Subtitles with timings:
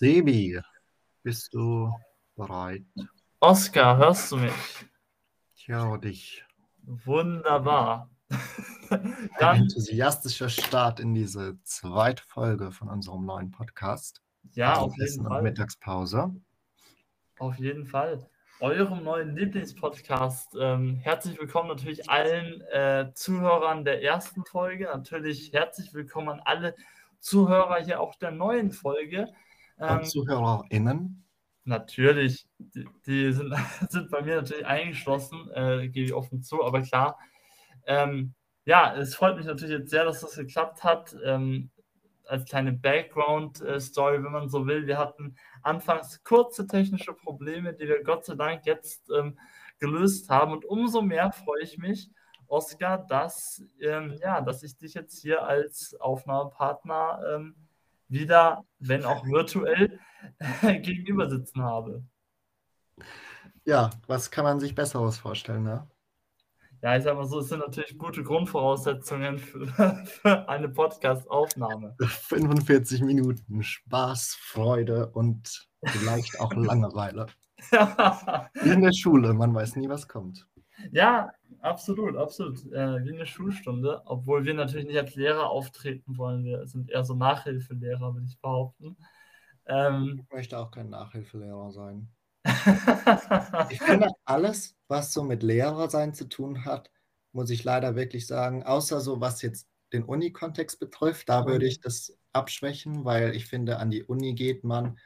[0.00, 0.58] Sebi,
[1.22, 1.92] bist du
[2.34, 2.86] bereit?
[3.38, 4.52] Oskar, hörst du mich?
[5.54, 6.42] Ich höre dich.
[6.78, 8.08] Wunderbar.
[8.88, 9.14] Ein
[9.60, 14.22] enthusiastischer Start in diese zweite Folge von unserem neuen Podcast.
[14.54, 15.42] ja, Also auf jeden Fall.
[15.42, 16.34] Mittagspause.
[17.38, 18.26] Auf jeden Fall.
[18.60, 20.56] Eurem neuen Lieblingspodcast.
[20.58, 24.84] Ähm, herzlich willkommen natürlich allen äh, Zuhörern der ersten Folge.
[24.86, 26.74] Natürlich herzlich willkommen an alle
[27.18, 29.28] Zuhörer hier auch der neuen Folge.
[29.80, 31.24] Ähm, ZuhörerInnen.
[31.64, 33.54] Natürlich, die, die sind,
[33.88, 37.18] sind bei mir natürlich eingeschlossen, äh, gebe ich offen zu, aber klar.
[37.86, 41.16] Ähm, ja, es freut mich natürlich jetzt sehr, dass das geklappt hat.
[41.24, 41.70] Ähm,
[42.30, 44.86] als kleine Background-Story, wenn man so will.
[44.86, 49.38] Wir hatten anfangs kurze technische Probleme, die wir Gott sei Dank jetzt ähm,
[49.78, 50.52] gelöst haben.
[50.52, 52.10] Und umso mehr freue ich mich,
[52.46, 57.54] Oskar, dass, ähm, ja, dass ich dich jetzt hier als Aufnahmepartner ähm,
[58.10, 59.98] wieder, wenn auch virtuell,
[60.62, 62.04] gegenüber sitzen habe.
[63.64, 65.88] Ja, was kann man sich Besseres vorstellen, ne?
[66.82, 69.66] Ja, ich sag mal so, es sind natürlich gute Grundvoraussetzungen für,
[70.06, 71.94] für eine Podcast-Aufnahme.
[71.98, 77.26] 45 Minuten Spaß, Freude und vielleicht auch Langeweile.
[78.54, 80.48] Wie in der Schule, man weiß nie, was kommt.
[80.92, 82.58] Ja, absolut, absolut.
[82.72, 86.44] Äh, wie eine Schulstunde, obwohl wir natürlich nicht als Lehrer auftreten wollen.
[86.44, 88.96] Wir sind eher so Nachhilfelehrer, würde ich behaupten.
[89.66, 92.08] Ähm, Ich möchte auch kein Nachhilfelehrer sein.
[93.70, 96.90] Ich finde, alles, was so mit Lehrersein zu tun hat,
[97.32, 101.80] muss ich leider wirklich sagen, außer so was jetzt den Uni-Kontext betrifft, da würde ich
[101.80, 104.98] das abschwächen, weil ich finde, an die Uni geht man,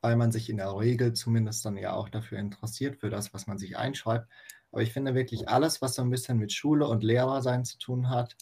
[0.00, 3.46] weil man sich in der Regel zumindest dann ja auch dafür interessiert, für das, was
[3.46, 4.28] man sich einschreibt.
[4.70, 8.10] Aber ich finde wirklich alles, was so ein bisschen mit Schule und Lehrersein zu tun
[8.10, 8.36] hat,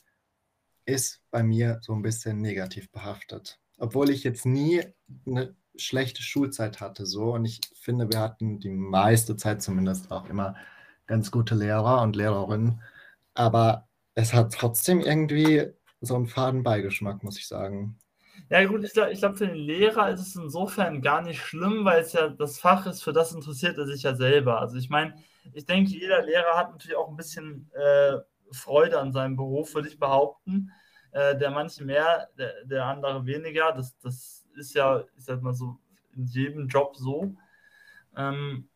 [0.85, 3.59] ist bei mir so ein bisschen negativ behaftet.
[3.79, 4.83] Obwohl ich jetzt nie
[5.27, 10.29] eine schlechte Schulzeit hatte so und ich finde, wir hatten die meiste Zeit zumindest auch
[10.29, 10.57] immer
[11.07, 12.81] ganz gute Lehrer und Lehrerinnen,
[13.35, 15.67] aber es hat trotzdem irgendwie
[16.01, 17.99] so einen faden Beigeschmack, muss ich sagen.
[18.51, 22.03] ja, gut, ich glaube, glaub, für den Lehrer ist es insofern gar nicht schlimm, weil
[22.03, 24.61] es ja das Fach ist, für das interessiert er sich ja selber.
[24.61, 25.15] Also, ich meine,
[25.53, 28.19] ich denke, jeder Lehrer hat natürlich auch ein bisschen äh,
[28.53, 30.71] Freude an seinem Beruf, würde ich behaupten.
[31.13, 33.73] Äh, der manche mehr, der, der andere weniger.
[33.73, 35.79] Das, das ist ja, ich sag mal so,
[36.15, 37.35] in jedem Job so.
[38.17, 38.69] Ähm,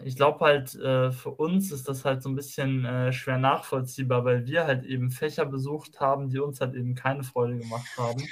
[0.00, 4.24] ich glaube halt, äh, für uns ist das halt so ein bisschen äh, schwer nachvollziehbar,
[4.24, 8.22] weil wir halt eben Fächer besucht haben, die uns halt eben keine Freude gemacht haben.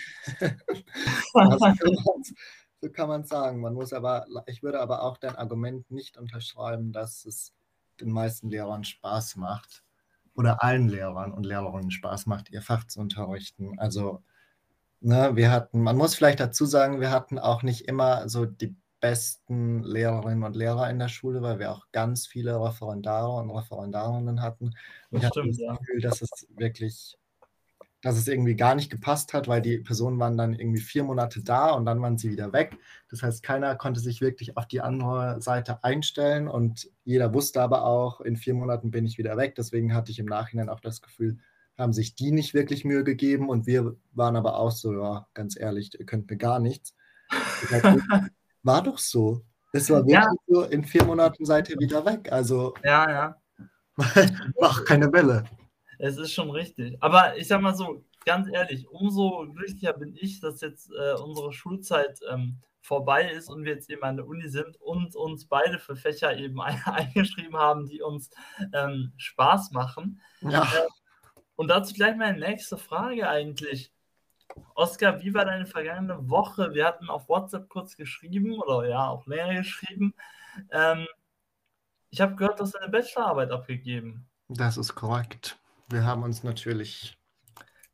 [2.80, 3.60] So kann man sagen.
[3.60, 7.54] Man muss aber, ich würde aber auch dein Argument nicht unterschreiben, dass es
[8.00, 9.84] den meisten Lehrern Spaß macht
[10.34, 13.78] oder allen Lehrern und Lehrerinnen Spaß macht, ihr Fach zu unterrichten.
[13.78, 14.22] Also,
[15.00, 18.76] ne, wir hatten, man muss vielleicht dazu sagen, wir hatten auch nicht immer so die
[19.00, 24.42] besten Lehrerinnen und Lehrer in der Schule, weil wir auch ganz viele Referendare und Referendarinnen
[24.42, 24.74] hatten.
[25.10, 25.78] Und ich Das hatte stimmt, das.
[25.78, 27.18] Gefühl, dass es wirklich,
[28.04, 31.42] dass es irgendwie gar nicht gepasst hat, weil die Personen waren dann irgendwie vier Monate
[31.42, 32.76] da und dann waren sie wieder weg.
[33.08, 37.84] Das heißt, keiner konnte sich wirklich auf die andere Seite einstellen und jeder wusste aber
[37.86, 39.54] auch, in vier Monaten bin ich wieder weg.
[39.54, 41.38] Deswegen hatte ich im Nachhinein auch das Gefühl,
[41.78, 45.58] haben sich die nicht wirklich Mühe gegeben und wir waren aber auch so, ja, ganz
[45.58, 46.94] ehrlich, ihr könnt mir gar nichts.
[48.62, 49.44] War doch so.
[49.72, 50.30] Es war wirklich Ja.
[50.46, 52.30] so, in vier Monaten seid ihr wieder weg.
[52.30, 53.36] Also Ja, ja.
[54.60, 55.44] mach keine Welle.
[56.04, 56.98] Es ist schon richtig.
[57.00, 61.50] Aber ich sag mal so, ganz ehrlich, umso glücklicher bin ich, dass jetzt äh, unsere
[61.54, 65.78] Schulzeit ähm, vorbei ist und wir jetzt eben an der Uni sind und uns beide
[65.78, 68.28] für Fächer eben ein eingeschrieben haben, die uns
[68.74, 70.20] ähm, Spaß machen.
[70.42, 70.68] Ja.
[71.56, 73.90] Und dazu gleich meine nächste Frage eigentlich.
[74.74, 76.74] Oskar, wie war deine vergangene Woche?
[76.74, 80.12] Wir hatten auf WhatsApp kurz geschrieben oder ja, auch länger geschrieben.
[80.70, 81.06] Ähm,
[82.10, 84.28] ich habe gehört, du hast deine Bachelorarbeit abgegeben.
[84.48, 85.58] Das ist korrekt.
[85.94, 87.16] Wir haben uns natürlich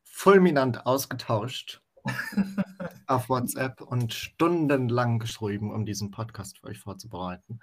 [0.05, 1.83] fulminant ausgetauscht
[3.07, 7.61] auf WhatsApp und stundenlang geschrieben, um diesen Podcast für euch vorzubereiten.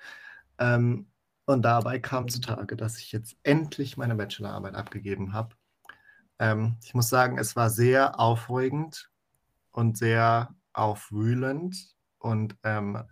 [0.60, 1.08] Ähm,
[1.46, 5.56] und dabei kam zutage, dass ich jetzt endlich meine Bachelorarbeit abgegeben habe.
[6.38, 9.10] Ähm, ich muss sagen, es war sehr aufregend
[9.72, 11.96] und sehr aufwühlend.
[12.20, 13.04] Und ähm,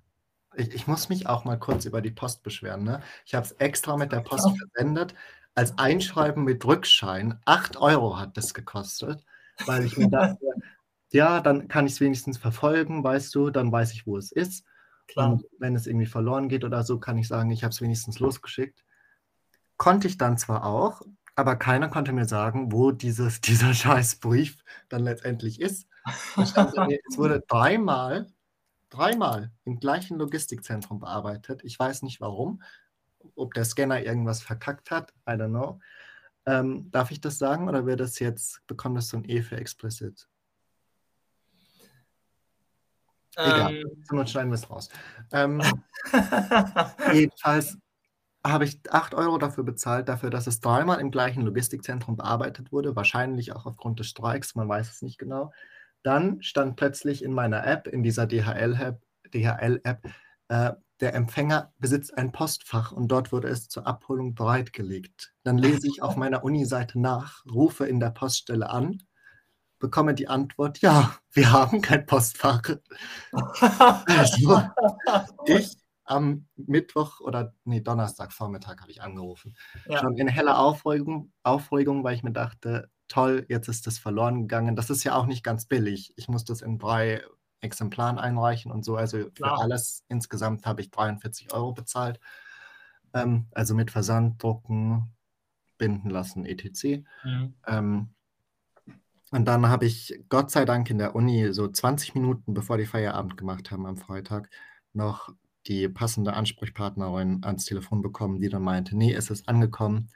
[0.54, 2.83] ich, ich muss mich auch mal kurz über die Post beschweren.
[2.83, 3.01] Ne?
[3.25, 5.16] Ich habe es extra mit der Post versendet.
[5.56, 7.40] Als Einschreiben mit Rückschein.
[7.46, 9.25] 8 Euro hat das gekostet,
[9.66, 10.46] weil ich mir dachte,
[11.12, 14.66] ja, dann kann ich es wenigstens verfolgen, weißt du, dann weiß ich, wo es ist.
[15.07, 15.31] Klar.
[15.31, 18.19] Und wenn es irgendwie verloren geht oder so, kann ich sagen, ich habe es wenigstens
[18.19, 18.84] losgeschickt.
[19.78, 21.02] Konnte ich dann zwar auch,
[21.36, 25.88] aber keiner konnte mir sagen, wo dieses, dieser scheiß Brief dann letztendlich ist.
[26.38, 26.56] Es
[27.18, 28.28] wurde dreimal
[28.96, 31.62] dreimal im gleichen Logistikzentrum bearbeitet.
[31.63, 32.62] Ich weiß nicht warum.
[33.36, 35.80] Ob der Scanner irgendwas verkackt hat, I don't know.
[36.45, 39.57] Ähm, darf ich das sagen oder wird das jetzt, bekommt das so ein E für
[39.57, 40.27] explicit?
[43.38, 44.89] Egal, Ähm, schneiden wir es raus.
[45.31, 45.62] Ähm,
[47.13, 47.77] jedenfalls
[48.45, 52.95] habe ich 8 Euro dafür bezahlt, dafür, dass es dreimal im gleichen Logistikzentrum bearbeitet wurde,
[52.95, 55.51] wahrscheinlich auch aufgrund des Streiks, man weiß es nicht genau.
[56.04, 59.01] Dann stand plötzlich in meiner App, in dieser DHL-App,
[59.33, 59.81] DHL
[60.50, 65.33] äh, der Empfänger besitzt ein Postfach und dort wurde es zur Abholung bereitgelegt.
[65.44, 69.00] Dann lese ich auf meiner Uni-Seite nach, rufe in der Poststelle an,
[69.80, 72.62] bekomme die Antwort, ja, wir haben kein Postfach.
[73.31, 74.62] Also,
[75.45, 79.56] ich am Mittwoch oder nee, Donnerstagvormittag habe ich angerufen.
[79.88, 80.00] Ja.
[80.00, 84.75] Schon in heller Aufregung, Aufregung, weil ich mir dachte, toll, jetzt ist das verloren gegangen.
[84.75, 86.13] Das ist ja auch nicht ganz billig.
[86.15, 87.24] Ich muss das in drei
[87.66, 88.96] Exemplaren einreichen und so.
[88.96, 89.60] Also für Klar.
[89.60, 92.20] alles insgesamt habe ich 43 Euro bezahlt.
[93.14, 95.16] Ähm, also mit Versand, Drucken,
[95.78, 97.04] binden lassen, etc.
[97.24, 97.54] Mhm.
[97.68, 98.10] Ähm,
[99.32, 102.86] und dann habe ich Gott sei Dank in der Uni so 20 Minuten, bevor die
[102.86, 104.50] Feierabend gemacht haben am Freitag,
[104.94, 105.30] noch
[105.68, 110.10] die passende Ansprechpartnerin ans Telefon bekommen, die dann meinte, nee, es ist angekommen.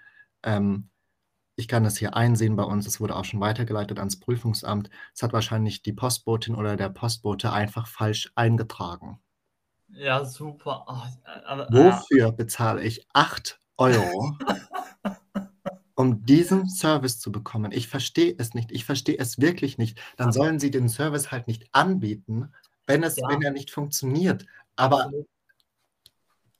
[0.43, 0.89] Ähm,
[1.59, 2.87] ich kann das hier einsehen bei uns.
[2.87, 4.89] Es wurde auch schon weitergeleitet ans Prüfungsamt.
[5.13, 9.19] Es hat wahrscheinlich die Postbotin oder der Postbote einfach falsch eingetragen.
[9.89, 10.85] Ja, super.
[10.87, 11.01] Oh,
[11.45, 14.37] aber, Wofür bezahle ich 8 Euro,
[15.95, 17.73] um diesen Service zu bekommen?
[17.73, 18.71] Ich verstehe es nicht.
[18.71, 19.99] Ich verstehe es wirklich nicht.
[20.15, 22.53] Dann sollen sie den Service halt nicht anbieten,
[22.87, 23.27] wenn, es, Ja.
[23.27, 24.45] wenn er nicht funktioniert.
[24.77, 25.11] Aber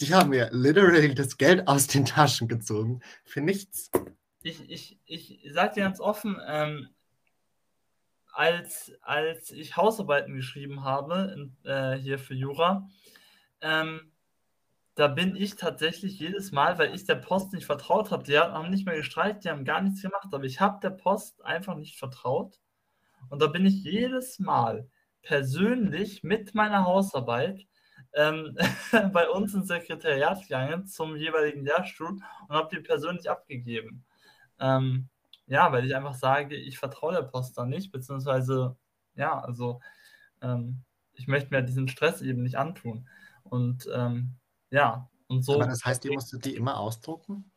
[0.01, 2.99] die haben mir literally das Geld aus den Taschen gezogen.
[3.23, 3.91] Für nichts.
[4.41, 6.89] Ich, ich, ich sage dir ganz offen, ähm,
[8.33, 12.87] als, als ich Hausarbeiten geschrieben habe, in, äh, hier für Jura,
[13.61, 14.11] ähm,
[14.95, 18.69] da bin ich tatsächlich jedes Mal, weil ich der Post nicht vertraut habe, die haben
[18.69, 21.97] nicht mehr gestreikt, die haben gar nichts gemacht, aber ich habe der Post einfach nicht
[21.97, 22.59] vertraut.
[23.29, 24.89] Und da bin ich jedes Mal
[25.21, 27.65] persönlich mit meiner Hausarbeit
[28.13, 28.57] ähm,
[29.13, 34.05] bei uns ins Sekretariat gegangen zum jeweiligen Lehrstuhl und habe die persönlich abgegeben.
[34.59, 35.09] Ähm,
[35.47, 38.77] ja, weil ich einfach sage, ich vertraue der Post da nicht, beziehungsweise,
[39.15, 39.81] ja, also
[40.41, 40.83] ähm,
[41.13, 43.09] ich möchte mir diesen Stress eben nicht antun.
[43.43, 44.35] Und ähm,
[44.69, 45.55] ja, und so.
[45.55, 47.51] Aber das heißt, ihr musstet die immer ausdrucken?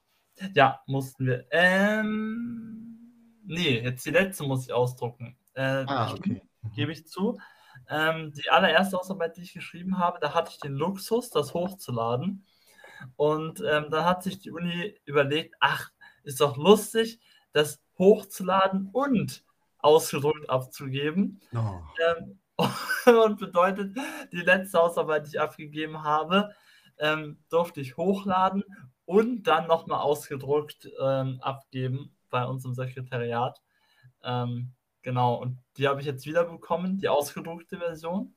[0.54, 1.46] Ja, mussten wir.
[1.50, 2.98] Ähm,
[3.44, 5.36] nee, jetzt die letzte muss ich ausdrucken.
[5.54, 6.42] Äh, Ah, okay.
[6.62, 6.72] Mhm.
[6.72, 7.38] Gebe ich zu.
[7.88, 12.46] Ähm, die allererste Hausarbeit, die ich geschrieben habe, da hatte ich den Luxus, das hochzuladen.
[13.16, 15.90] Und ähm, dann hat sich die Uni überlegt, ach,
[16.24, 17.20] ist doch lustig,
[17.52, 19.44] das hochzuladen und
[19.78, 21.40] ausgedruckt abzugeben.
[21.54, 21.80] Oh.
[22.06, 22.38] Ähm,
[23.24, 23.96] und bedeutet,
[24.32, 26.54] die letzte Hausarbeit, die ich abgegeben habe,
[26.98, 28.64] ähm, durfte ich hochladen
[29.04, 33.60] und dann nochmal ausgedruckt ähm, abgeben bei uns im Sekretariat.
[34.22, 34.72] Ähm,
[35.02, 38.34] genau, und die habe ich jetzt wieder bekommen, die ausgedruckte Version,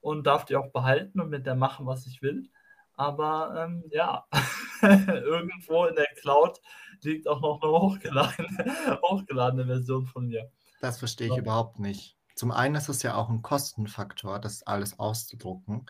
[0.00, 2.50] und darf die auch behalten und mit der machen, was ich will.
[2.94, 4.26] Aber ähm, ja,
[4.82, 6.60] irgendwo in der Cloud
[7.04, 8.48] liegt auch noch eine hochgeladene,
[9.02, 10.50] hochgeladene Version von mir.
[10.80, 11.40] Das verstehe ich Ja.
[11.40, 12.16] überhaupt nicht.
[12.34, 15.86] Zum einen ist es ja auch ein Kostenfaktor, das alles auszudrucken.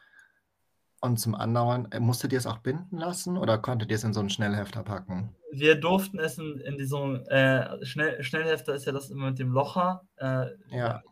[1.00, 4.13] Und zum anderen, äh, musstet ihr es auch binden lassen oder konntet ihr es in
[4.13, 5.34] so einen Schnellhefter packen?
[5.51, 9.51] Wir durften es in, in diesem äh, Schnell, Schnellhefter ist ja das immer mit dem
[9.51, 10.03] Locher.
[10.17, 11.03] Äh, Ja.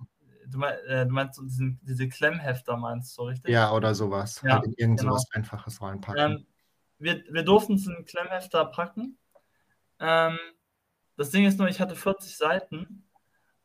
[0.46, 3.52] Du, mein, äh, du meinst so diesen, diese Klemmhefter, meinst du, richtig?
[3.52, 4.40] Ja, oder sowas.
[4.44, 5.12] Ja, halt in irgend genau.
[5.12, 6.32] sowas Einfaches reinpacken.
[6.32, 6.46] Ähm,
[6.98, 9.16] wir, wir durften es in den Klemmhefter packen.
[10.00, 10.38] Ähm,
[11.16, 13.04] das Ding ist nur, ich hatte 40 Seiten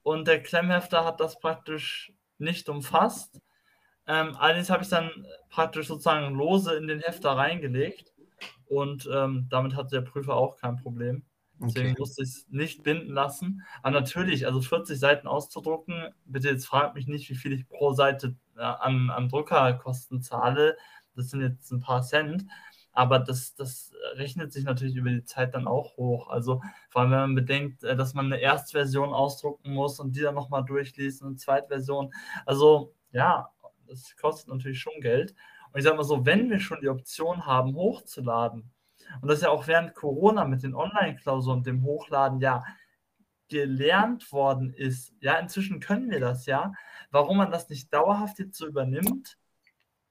[0.04, 3.42] und der Klemmhefter hat das praktisch nicht umfasst.
[4.08, 8.14] Ähm, allerdings habe ich dann praktisch sozusagen lose in den Hefter reingelegt
[8.68, 11.24] und ähm, damit hatte der Prüfer auch kein Problem.
[11.68, 11.96] Deswegen Okay.
[11.98, 13.64] musste ich es nicht binden lassen.
[13.82, 17.94] Aber natürlich, also 40 Seiten auszudrucken, bitte jetzt fragt mich nicht, wie viel ich pro
[17.94, 20.78] Seite äh, an, an Druckerkosten zahle.
[21.16, 22.46] Das sind jetzt ein paar Cent.
[22.96, 26.30] Aber das, das rechnet sich natürlich über die Zeit dann auch hoch.
[26.30, 30.22] Also vor allem, wenn man bedenkt, äh, dass man eine Erstversion ausdrucken muss und die
[30.22, 32.14] dann nochmal durchlesen und Zweitversion.
[32.46, 33.50] Also ja,
[33.88, 35.36] das kostet natürlich schon Geld.
[35.72, 38.72] Und ich sage mal so, wenn wir schon die Option haben, hochzuladen,
[39.22, 42.64] und das ja auch während Corona mit den Online-Klausuren und dem Hochladen ja
[43.50, 46.74] gelernt worden ist, ja, inzwischen können wir das ja.
[47.12, 49.38] Warum man das nicht dauerhaft jetzt so übernimmt,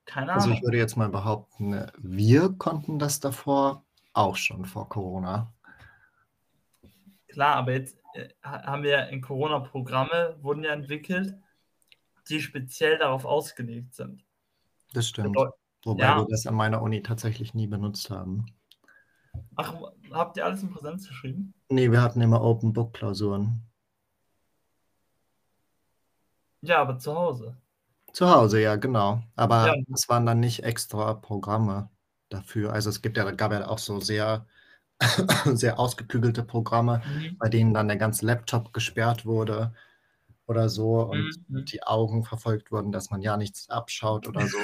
[0.07, 0.59] keine Also Ahnung.
[0.59, 5.53] ich würde jetzt mal behaupten, äh, wir konnten das davor auch schon vor Corona.
[7.29, 11.35] Klar, aber jetzt äh, ha- haben wir ja in Corona Programme, wurden ja entwickelt,
[12.29, 14.25] die speziell darauf ausgelegt sind.
[14.93, 15.37] Das stimmt.
[15.85, 16.19] Wobei ja.
[16.19, 18.47] wir das an meiner Uni tatsächlich nie benutzt haben.
[19.57, 19.75] Ach,
[20.13, 21.53] habt ihr alles in Präsenz geschrieben?
[21.69, 23.61] Nee, wir hatten immer Open Book Klausuren.
[26.63, 27.57] Ja, aber zu Hause.
[28.15, 29.25] Zu Hause, ja, genau.
[29.35, 29.75] Aber ja.
[29.93, 31.91] es waren dann nicht extra Programme
[32.29, 32.73] dafür.
[32.73, 34.47] Also es gibt ja, gab ja auch so sehr,
[35.47, 37.37] sehr ausgeklügelte Programme, mhm.
[37.39, 39.75] bei denen dann der ganze Laptop gesperrt wurde
[40.47, 41.65] oder so und mhm.
[41.65, 44.59] die Augen verfolgt wurden, dass man ja nichts abschaut oder so.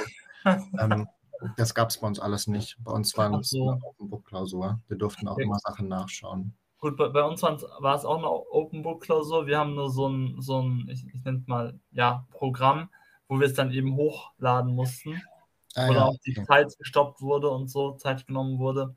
[0.79, 1.09] ähm,
[1.57, 2.77] das gab es bei uns alles nicht.
[2.79, 3.71] Bei uns war es so.
[3.71, 4.79] eine Open Book Klausur.
[4.87, 5.43] Wir durften auch okay.
[5.43, 6.53] immer Sachen nachschauen.
[6.77, 9.45] Gut, bei, bei uns war es auch eine Open Book Klausur.
[9.45, 12.89] Wir haben nur so ein, so ein ich, ich nenne es mal, ja, Programm,
[13.31, 15.21] wo wir es dann eben hochladen mussten.
[15.73, 16.33] Ah, oder ja, auch die.
[16.33, 18.93] Zeit gestoppt wurde und so, Zeit genommen wurde.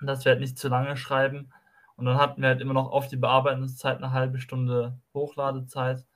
[0.00, 1.52] dass wir halt nicht zu lange schreiben.
[1.96, 6.06] Und dann hatten wir halt immer noch auf die Bearbeitungszeit eine halbe Stunde Hochladezeit.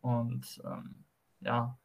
[0.00, 1.04] Und ähm,
[1.40, 1.76] ja,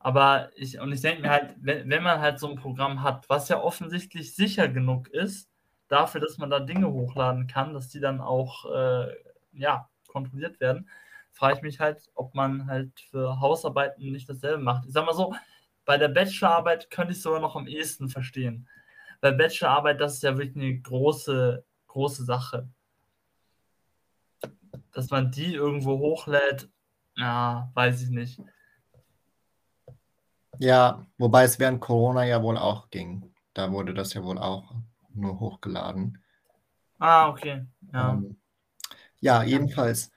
[0.00, 3.28] aber ich, und ich denke mir halt, wenn, wenn man halt so ein Programm hat,
[3.28, 5.48] was ja offensichtlich sicher genug ist,
[5.86, 9.14] dafür, dass man da Dinge hochladen kann, dass die dann auch äh,
[9.52, 10.88] ja, kontrolliert werden,
[11.32, 14.86] frage ich mich halt, ob man halt für Hausarbeiten nicht dasselbe macht.
[14.86, 15.34] Ich sag mal so,
[15.84, 18.68] bei der Bachelorarbeit könnte ich sogar noch am ehesten verstehen.
[19.20, 22.68] Bei Bachelorarbeit, das ist ja wirklich eine große, große Sache.
[24.92, 26.68] Dass man die irgendwo hochlädt,
[27.16, 28.40] na, weiß ich nicht.
[30.58, 33.34] Ja, wobei es während Corona ja wohl auch ging.
[33.54, 34.74] Da wurde das ja wohl auch
[35.14, 36.22] nur hochgeladen.
[36.98, 37.66] Ah, okay.
[37.92, 38.36] Ja, ähm,
[39.20, 40.11] ja jedenfalls.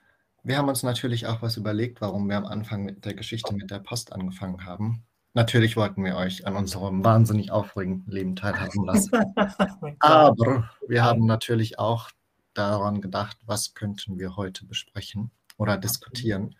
[0.46, 3.68] Wir haben uns natürlich auch was überlegt, warum wir am Anfang mit der Geschichte mit
[3.68, 5.02] der Post angefangen haben.
[5.34, 9.10] Natürlich wollten wir euch an unserem wahnsinnig aufregenden Leben teilhaben lassen.
[9.98, 12.10] Aber wir haben natürlich auch
[12.54, 16.54] daran gedacht, was könnten wir heute besprechen oder diskutieren.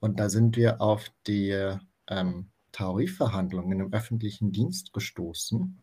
[0.00, 1.76] Und da sind wir auf die
[2.08, 5.82] ähm, Tarifverhandlungen im öffentlichen Dienst gestoßen.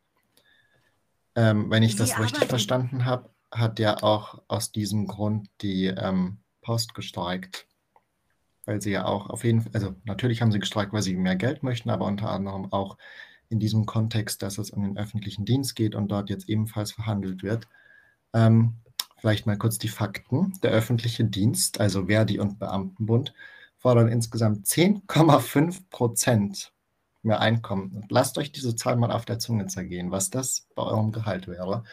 [1.36, 5.86] Ähm, wenn ich Sie das richtig verstanden habe, hat ja auch aus diesem Grund die
[5.86, 7.68] ähm, Post gestreikt.
[8.66, 11.36] Weil sie ja auch auf jeden Fall, also natürlich haben sie gestreikt, weil sie mehr
[11.36, 12.98] Geld möchten, aber unter anderem auch
[13.50, 17.44] in diesem Kontext, dass es um den öffentlichen Dienst geht und dort jetzt ebenfalls verhandelt
[17.44, 17.68] wird.
[18.34, 18.78] Ähm,
[19.18, 20.54] vielleicht mal kurz die Fakten.
[20.64, 23.34] Der öffentliche Dienst, also Verdi und Beamtenbund,
[23.78, 26.74] fordern insgesamt 10,5 Prozent
[27.22, 28.06] mehr Einkommen.
[28.10, 31.84] lasst euch diese Zahl mal auf der Zunge zergehen, was das bei eurem Gehalt wäre.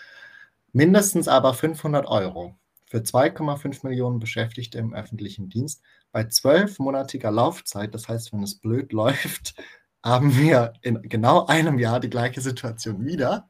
[0.73, 2.57] Mindestens aber 500 Euro
[2.90, 5.80] für 2,5 Millionen Beschäftigte im öffentlichen Dienst
[6.11, 7.94] bei zwölfmonatiger Laufzeit.
[7.94, 9.54] Das heißt, wenn es blöd läuft,
[10.04, 13.49] haben wir in genau einem Jahr die gleiche Situation wieder,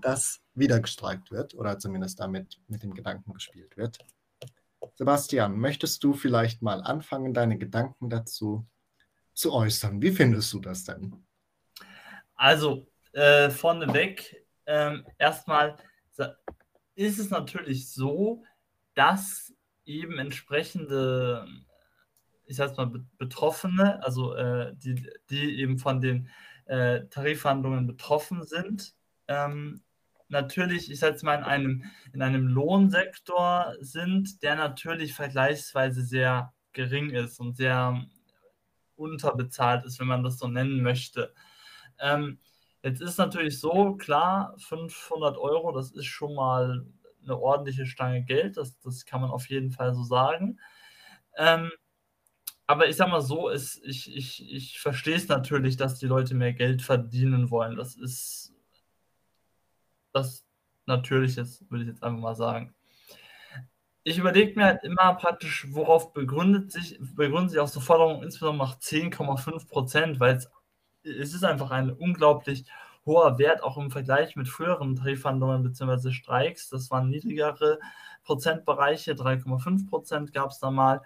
[0.00, 3.98] dass wieder gestreikt wird oder zumindest damit mit dem Gedanken gespielt wird.
[4.94, 8.66] Sebastian, möchtest du vielleicht mal anfangen, deine Gedanken dazu
[9.34, 10.00] zu äußern.
[10.00, 11.26] Wie findest du das denn?
[12.36, 15.76] Also, äh, vorneweg, ähm, erstmal
[16.94, 18.44] ist es natürlich so,
[18.94, 19.52] dass
[19.84, 21.46] eben entsprechende,
[22.46, 26.28] ich sag mal, Betroffene, also äh, die, die eben von den
[26.66, 28.94] äh, Tarifverhandlungen betroffen sind,
[29.28, 29.82] ähm,
[30.28, 37.10] natürlich, ich sage mal, in einem, in einem Lohnsektor sind, der natürlich vergleichsweise sehr gering
[37.10, 38.02] ist und sehr
[38.96, 41.34] unterbezahlt ist, wenn man das so nennen möchte.
[41.98, 42.38] Ähm,
[42.82, 46.86] jetzt ist natürlich so, klar, 500 Euro, das ist schon mal
[47.22, 50.58] eine ordentliche Stange Geld, das, das kann man auf jeden Fall so sagen.
[51.36, 51.70] Ähm,
[52.66, 56.34] aber ich sag mal so, ist, ich, ich, ich verstehe es natürlich, dass die Leute
[56.34, 57.76] mehr Geld verdienen wollen.
[57.76, 58.54] Das ist
[60.12, 60.44] das
[60.86, 62.74] Natürliche, würde ich jetzt einfach mal sagen
[64.04, 68.66] ich überlege mir halt immer praktisch, worauf begründet sich, begründet sich auch so Forderungen, insbesondere
[68.66, 70.50] nach 10,5 Prozent, weil es,
[71.04, 72.64] es ist einfach ein unglaublich
[73.04, 76.12] hoher Wert, auch im Vergleich mit früheren Tarifverhandlungen bzw.
[76.12, 76.68] Streiks.
[76.68, 77.78] Das waren niedrigere
[78.24, 81.02] Prozentbereiche, 3,5 Prozent gab es da mal.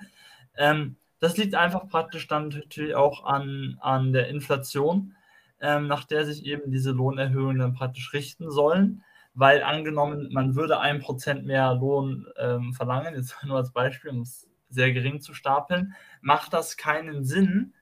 [0.57, 5.15] Ähm, das liegt einfach praktisch dann natürlich auch an, an der Inflation,
[5.61, 9.03] ähm, nach der sich eben diese Lohnerhöhungen praktisch richten sollen
[9.37, 14.23] weil angenommen, man würde ein Prozent mehr Lohn ähm, verlangen, jetzt nur als Beispiel, um
[14.23, 17.75] es sehr gering zu stapeln, macht das keinen Sinn,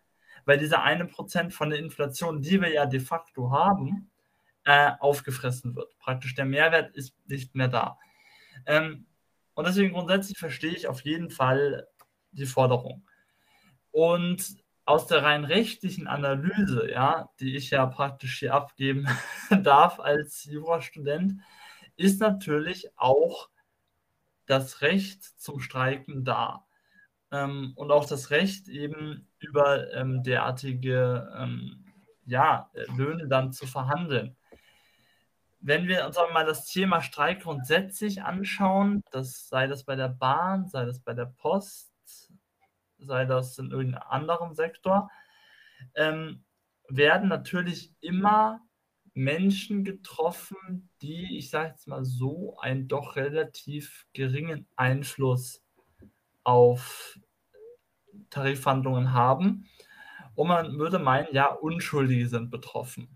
[0.45, 4.11] weil dieser eine Prozent von der Inflation, die wir ja de facto haben,
[4.65, 5.97] äh, aufgefressen wird.
[5.99, 7.99] Praktisch der Mehrwert ist nicht mehr da.
[8.67, 9.07] Ähm,
[9.55, 11.87] und deswegen grundsätzlich verstehe ich auf jeden Fall
[12.33, 13.07] die Forderung.
[13.91, 19.07] Und aus der rein rechtlichen Analyse, ja, die ich ja praktisch hier abgeben
[19.63, 21.41] darf als Jurastudent,
[21.97, 23.49] ist natürlich auch
[24.47, 26.67] das Recht zum Streiken da.
[27.35, 31.85] Ähm, und auch das Recht eben über ähm, derartige, ähm,
[32.27, 34.37] ja, Löhne dann zu verhandeln.
[35.59, 40.11] Wenn wir uns aber mal das Thema Streik grundsätzlich anschauen, das sei das bei der
[40.11, 41.93] Bahn, sei das bei der Post,
[42.99, 45.11] sei das in irgendeinem anderen Sektor,
[45.97, 46.45] ähm,
[46.89, 48.61] werden natürlich immer
[49.13, 55.64] Menschen getroffen, die, ich sage jetzt mal so, einen doch relativ geringen Einfluss
[56.45, 57.19] auf
[58.31, 59.69] Tarifverhandlungen haben.
[60.35, 63.09] Und man würde meinen, ja, Unschuldige sind betroffen.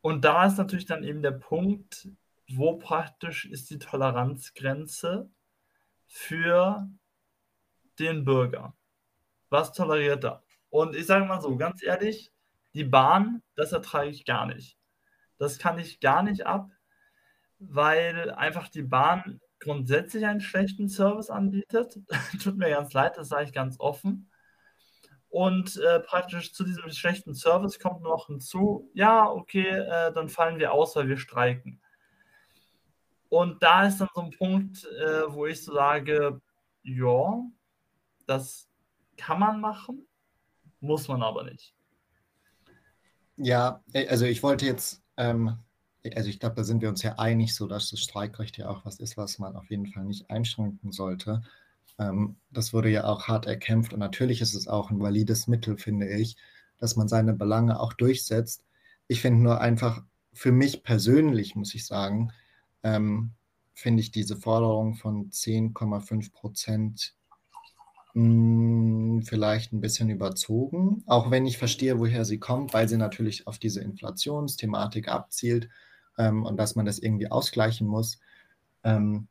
[0.00, 2.08] Und da ist natürlich dann eben der Punkt,
[2.48, 5.30] wo praktisch ist die Toleranzgrenze
[6.06, 6.88] für
[7.98, 8.76] den Bürger?
[9.48, 10.44] Was toleriert er?
[10.70, 12.32] Und ich sage mal so, ganz ehrlich,
[12.74, 14.78] die Bahn, das ertrage ich gar nicht.
[15.38, 16.70] Das kann ich gar nicht ab,
[17.58, 21.98] weil einfach die Bahn grundsätzlich einen schlechten Service anbietet.
[22.42, 24.30] Tut mir ganz leid, das sage ich ganz offen.
[25.28, 30.58] Und äh, praktisch zu diesem schlechten Service kommt noch hinzu, ja, okay, äh, dann fallen
[30.58, 31.80] wir aus, weil wir streiken.
[33.28, 36.40] Und da ist dann so ein Punkt, äh, wo ich so sage,
[36.84, 37.42] ja,
[38.26, 38.68] das
[39.16, 40.06] kann man machen,
[40.80, 41.74] muss man aber nicht.
[43.36, 45.58] Ja, äh, also ich wollte jetzt, ähm,
[46.14, 48.84] also ich glaube, da sind wir uns ja einig, so dass das Streikrecht ja auch
[48.84, 51.42] was ist, was man auf jeden Fall nicht einschränken sollte.
[51.98, 55.78] Ähm, das wurde ja auch hart erkämpft und natürlich ist es auch ein valides Mittel,
[55.78, 56.36] finde ich,
[56.78, 58.64] dass man seine Belange auch durchsetzt.
[59.08, 62.32] Ich finde nur einfach, für mich persönlich muss ich sagen,
[62.82, 63.32] ähm,
[63.74, 67.14] finde ich diese Forderung von 10,5 Prozent
[68.16, 73.46] hm, vielleicht ein bisschen überzogen, auch wenn ich verstehe, woher sie kommt, weil sie natürlich
[73.46, 75.68] auf diese Inflationsthematik abzielt
[76.18, 78.18] ähm, und dass man das irgendwie ausgleichen muss.
[78.84, 79.28] Ähm,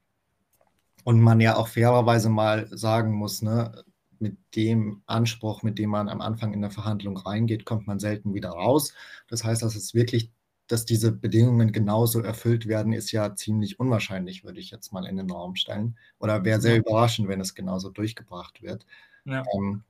[1.04, 3.84] und man ja auch fairerweise mal sagen muss, ne,
[4.20, 8.34] mit dem Anspruch, mit dem man am Anfang in der Verhandlung reingeht, kommt man selten
[8.34, 8.94] wieder raus.
[9.28, 10.32] Das heißt, dass es wirklich,
[10.68, 15.18] dass diese Bedingungen genauso erfüllt werden, ist ja ziemlich unwahrscheinlich, würde ich jetzt mal in
[15.18, 15.98] den Raum stellen.
[16.18, 18.86] Oder wäre sehr überraschend, wenn es genauso durchgebracht wird.
[19.26, 19.44] Ja.
[19.54, 19.84] Ähm,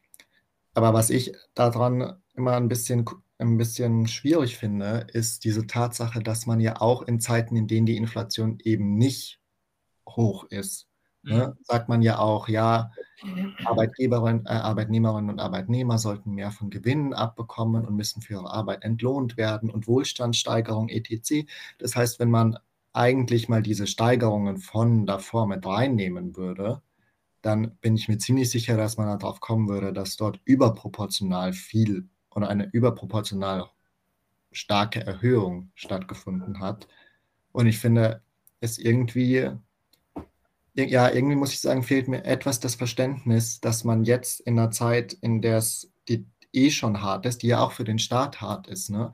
[0.73, 3.05] aber was ich daran immer ein bisschen,
[3.37, 7.85] ein bisschen schwierig finde, ist diese Tatsache, dass man ja auch in Zeiten, in denen
[7.85, 9.39] die Inflation eben nicht
[10.07, 10.87] hoch ist,
[11.23, 11.63] ne, mhm.
[11.63, 12.91] sagt man ja auch, ja,
[13.65, 18.83] Arbeitgeberinnen, äh, Arbeitnehmerinnen und Arbeitnehmer sollten mehr von Gewinnen abbekommen und müssen für ihre Arbeit
[18.83, 21.45] entlohnt werden und Wohlstandssteigerung etc.
[21.79, 22.57] Das heißt, wenn man
[22.93, 26.81] eigentlich mal diese Steigerungen von davor mit reinnehmen würde,
[27.41, 32.07] dann bin ich mir ziemlich sicher, dass man darauf kommen würde, dass dort überproportional viel
[32.35, 33.69] oder eine überproportional
[34.51, 36.87] starke Erhöhung stattgefunden hat.
[37.51, 38.21] Und ich finde
[38.59, 39.49] es irgendwie,
[40.75, 44.71] ja, irgendwie muss ich sagen, fehlt mir etwas das Verständnis, dass man jetzt in einer
[44.71, 48.41] Zeit, in der es die eh schon hart ist, die ja auch für den Staat
[48.41, 49.13] hart ist, ne?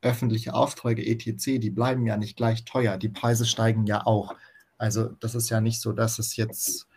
[0.00, 4.34] öffentliche Aufträge etc., die bleiben ja nicht gleich teuer, die Preise steigen ja auch.
[4.76, 6.88] Also das ist ja nicht so, dass es jetzt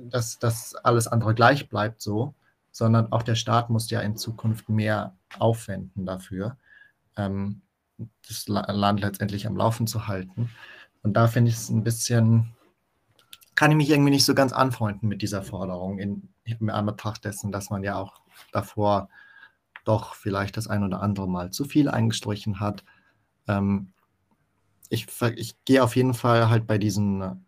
[0.00, 2.34] dass, dass alles andere gleich bleibt so,
[2.72, 6.56] sondern auch der Staat muss ja in Zukunft mehr aufwenden dafür,
[7.16, 7.62] ähm,
[8.26, 10.50] das Land letztendlich am Laufen zu halten.
[11.02, 12.52] Und da finde ich es ein bisschen,
[13.54, 17.52] kann ich mich irgendwie nicht so ganz anfreunden mit dieser Forderung in, in Anbetracht dessen,
[17.52, 19.08] dass man ja auch davor
[19.84, 22.84] doch vielleicht das ein oder andere Mal zu viel eingestrichen hat.
[23.46, 23.92] Ähm,
[24.88, 25.06] ich,
[25.36, 27.44] ich gehe auf jeden Fall halt bei diesen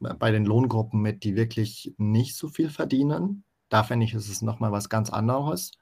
[0.00, 3.44] bei den Lohngruppen mit, die wirklich nicht so viel verdienen.
[3.70, 5.72] Da finde ich, ist es nochmal was ganz anderes,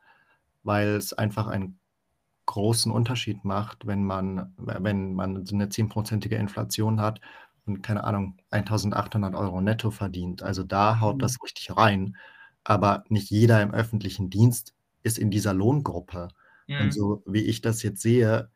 [0.63, 1.81] weil es einfach einen
[2.47, 7.21] großen Unterschied macht, wenn man, wenn man eine zehnprozentige Inflation hat
[7.67, 10.43] und keine Ahnung, 1800 Euro netto verdient.
[10.43, 11.21] Also da haut mhm.
[11.21, 12.17] das richtig rein.
[12.65, 16.29] Aber nicht jeder im öffentlichen Dienst ist in dieser Lohngruppe.
[16.67, 16.81] Mhm.
[16.81, 18.51] Und so wie ich das jetzt sehe,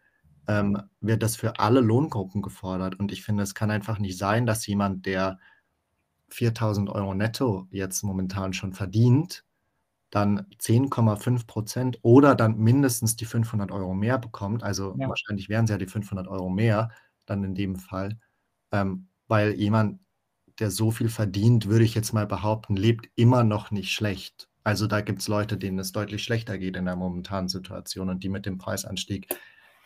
[0.48, 2.98] ähm, wird das für alle Lohngruppen gefordert.
[2.98, 5.38] Und ich finde, es kann einfach nicht sein, dass jemand, der
[6.32, 9.44] 4000 Euro netto jetzt momentan schon verdient,
[10.10, 14.62] dann 10,5 Prozent oder dann mindestens die 500 Euro mehr bekommt.
[14.62, 15.08] Also ja.
[15.08, 16.90] wahrscheinlich wären es ja die 500 Euro mehr
[17.24, 18.18] dann in dem Fall,
[18.72, 20.00] ähm, weil jemand,
[20.58, 24.48] der so viel verdient, würde ich jetzt mal behaupten, lebt immer noch nicht schlecht.
[24.64, 28.22] Also da gibt es Leute, denen es deutlich schlechter geht in der momentanen Situation und
[28.22, 29.34] die mit dem Preisanstieg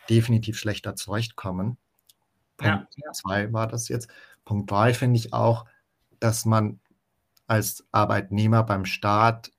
[0.09, 1.77] definitiv schlechter zurechtkommen.
[2.57, 3.53] Punkt 2 ja.
[3.53, 4.09] war das jetzt.
[4.45, 5.65] Punkt 3 finde ich auch,
[6.19, 6.79] dass man
[7.47, 9.51] als Arbeitnehmer beim Staat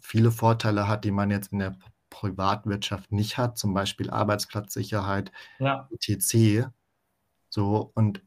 [0.00, 1.76] viele Vorteile hat, die man jetzt in der
[2.10, 5.88] Privatwirtschaft nicht hat, zum Beispiel Arbeitsplatzsicherheit, ja.
[5.90, 6.68] etc.
[7.50, 8.22] So, und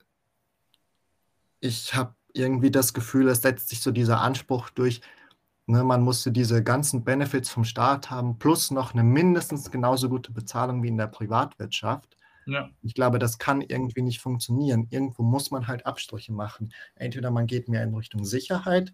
[1.60, 5.02] ich habe irgendwie das Gefühl, es setzt sich so dieser Anspruch durch,
[5.66, 10.32] ne, man musste diese ganzen Benefits vom Staat haben, plus noch eine mindestens genauso gute
[10.32, 12.18] Bezahlung wie in der Privatwirtschaft.
[12.46, 12.70] Ja.
[12.82, 14.88] Ich glaube, das kann irgendwie nicht funktionieren.
[14.90, 16.74] Irgendwo muss man halt Abstriche machen.
[16.96, 18.94] Entweder man geht mehr in Richtung Sicherheit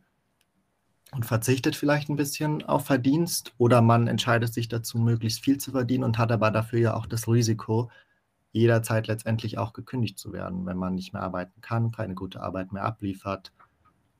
[1.13, 5.71] und verzichtet vielleicht ein bisschen auf Verdienst oder man entscheidet sich dazu, möglichst viel zu
[5.71, 7.89] verdienen und hat aber dafür ja auch das Risiko,
[8.53, 12.71] jederzeit letztendlich auch gekündigt zu werden, wenn man nicht mehr arbeiten kann, keine gute Arbeit
[12.73, 13.53] mehr abliefert,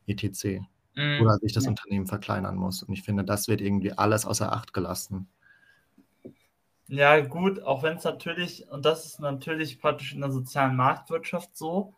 [0.08, 0.62] etc.
[0.96, 1.22] Mhm.
[1.22, 1.72] Oder sich das Ja.
[1.72, 2.84] Unternehmen verkleinern muss.
[2.84, 5.30] Und ich finde, das wird irgendwie alles außer Acht gelassen.
[6.89, 11.56] Ja, gut, auch wenn es natürlich, und das ist natürlich praktisch in der sozialen Marktwirtschaft
[11.58, 11.93] so,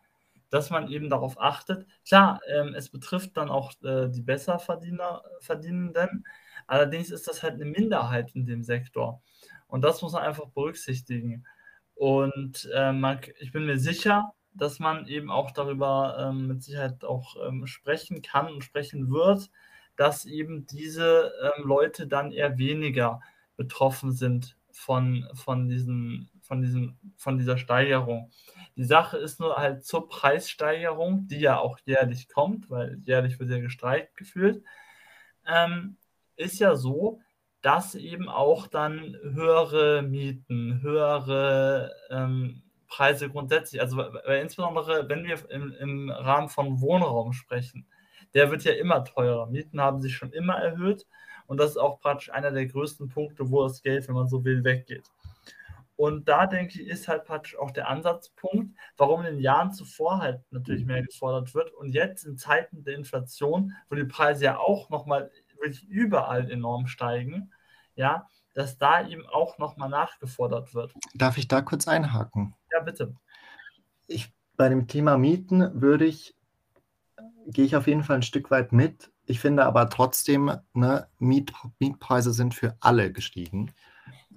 [0.50, 1.86] dass man eben darauf achtet.
[2.06, 6.24] Klar, ähm, es betrifft dann auch äh, die Besserverdiener, Verdienenden,
[6.66, 9.22] allerdings ist das halt eine Minderheit in dem Sektor.
[9.68, 11.46] Und das muss man einfach berücksichtigen.
[11.94, 17.04] Und äh, man, ich bin mir sicher, dass man eben auch darüber ähm, mit Sicherheit
[17.04, 19.50] auch ähm, sprechen kann und sprechen wird,
[19.96, 23.20] dass eben diese ähm, Leute dann eher weniger
[23.56, 28.30] betroffen sind von, von, diesen, von, diesen, von dieser Steigerung.
[28.76, 33.50] Die Sache ist nur halt zur Preissteigerung, die ja auch jährlich kommt, weil jährlich wird
[33.50, 34.62] ja gestreikt gefühlt,
[35.46, 35.96] ähm,
[36.36, 37.20] ist ja so,
[37.62, 45.72] dass eben auch dann höhere Mieten, höhere ähm, Preise grundsätzlich, also insbesondere wenn wir im,
[45.72, 47.86] im Rahmen von Wohnraum sprechen,
[48.34, 49.46] der wird ja immer teurer.
[49.46, 51.06] Mieten haben sich schon immer erhöht
[51.50, 54.44] und das ist auch praktisch einer der größten Punkte, wo das Geld, wenn man so
[54.44, 55.10] will, weggeht.
[55.96, 60.20] Und da denke ich, ist halt praktisch auch der Ansatzpunkt, warum in den Jahren zuvor
[60.20, 64.58] halt natürlich mehr gefordert wird und jetzt in Zeiten der Inflation, wo die Preise ja
[64.58, 67.50] auch nochmal wirklich überall enorm steigen,
[67.96, 70.94] ja, dass da eben auch nochmal nachgefordert wird.
[71.14, 72.54] Darf ich da kurz einhaken?
[72.70, 73.16] Ja, bitte.
[74.06, 76.36] Ich, bei dem Thema Mieten würde ich,
[77.48, 79.10] gehe ich auf jeden Fall ein Stück weit mit.
[79.30, 83.70] Ich finde aber trotzdem, ne, Miet, Mietpreise sind für alle gestiegen.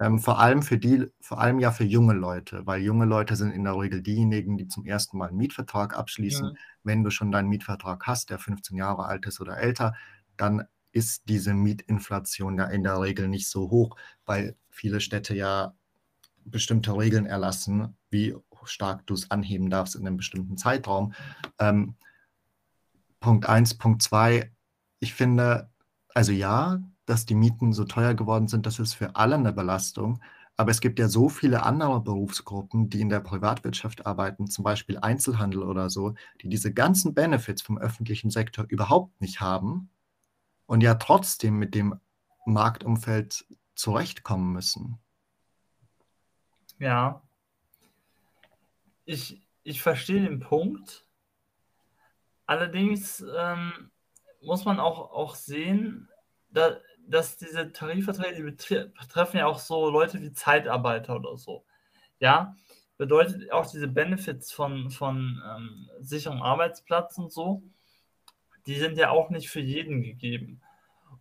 [0.00, 3.50] Ähm, vor allem für die, vor allem ja für junge Leute, weil junge Leute sind
[3.50, 6.50] in der Regel diejenigen, die zum ersten Mal einen Mietvertrag abschließen.
[6.50, 6.56] Mhm.
[6.84, 9.94] Wenn du schon deinen Mietvertrag hast, der 15 Jahre alt ist oder älter,
[10.36, 15.74] dann ist diese Mietinflation ja in der Regel nicht so hoch, weil viele Städte ja
[16.44, 21.14] bestimmte Regeln erlassen, wie stark du es anheben darfst in einem bestimmten Zeitraum.
[21.58, 21.96] Ähm,
[23.18, 24.53] Punkt 1, Punkt 2,
[25.04, 25.70] ich finde,
[26.14, 30.20] also ja, dass die Mieten so teuer geworden sind, das ist für alle eine Belastung.
[30.56, 34.98] Aber es gibt ja so viele andere Berufsgruppen, die in der Privatwirtschaft arbeiten, zum Beispiel
[34.98, 39.90] Einzelhandel oder so, die diese ganzen Benefits vom öffentlichen Sektor überhaupt nicht haben
[40.66, 42.00] und ja trotzdem mit dem
[42.46, 44.98] Marktumfeld zurechtkommen müssen.
[46.78, 47.22] Ja.
[49.04, 51.04] Ich, ich verstehe den Punkt.
[52.46, 53.90] Allerdings ähm,
[54.44, 56.08] muss man auch, auch sehen,
[56.50, 56.76] da,
[57.06, 61.64] dass diese Tarifverträge, die betreffen ja auch so Leute wie Zeitarbeiter oder so.
[62.20, 62.56] Ja,
[62.96, 67.62] bedeutet auch diese Benefits von, von ähm, sicherem Arbeitsplatz und so,
[68.66, 70.62] die sind ja auch nicht für jeden gegeben.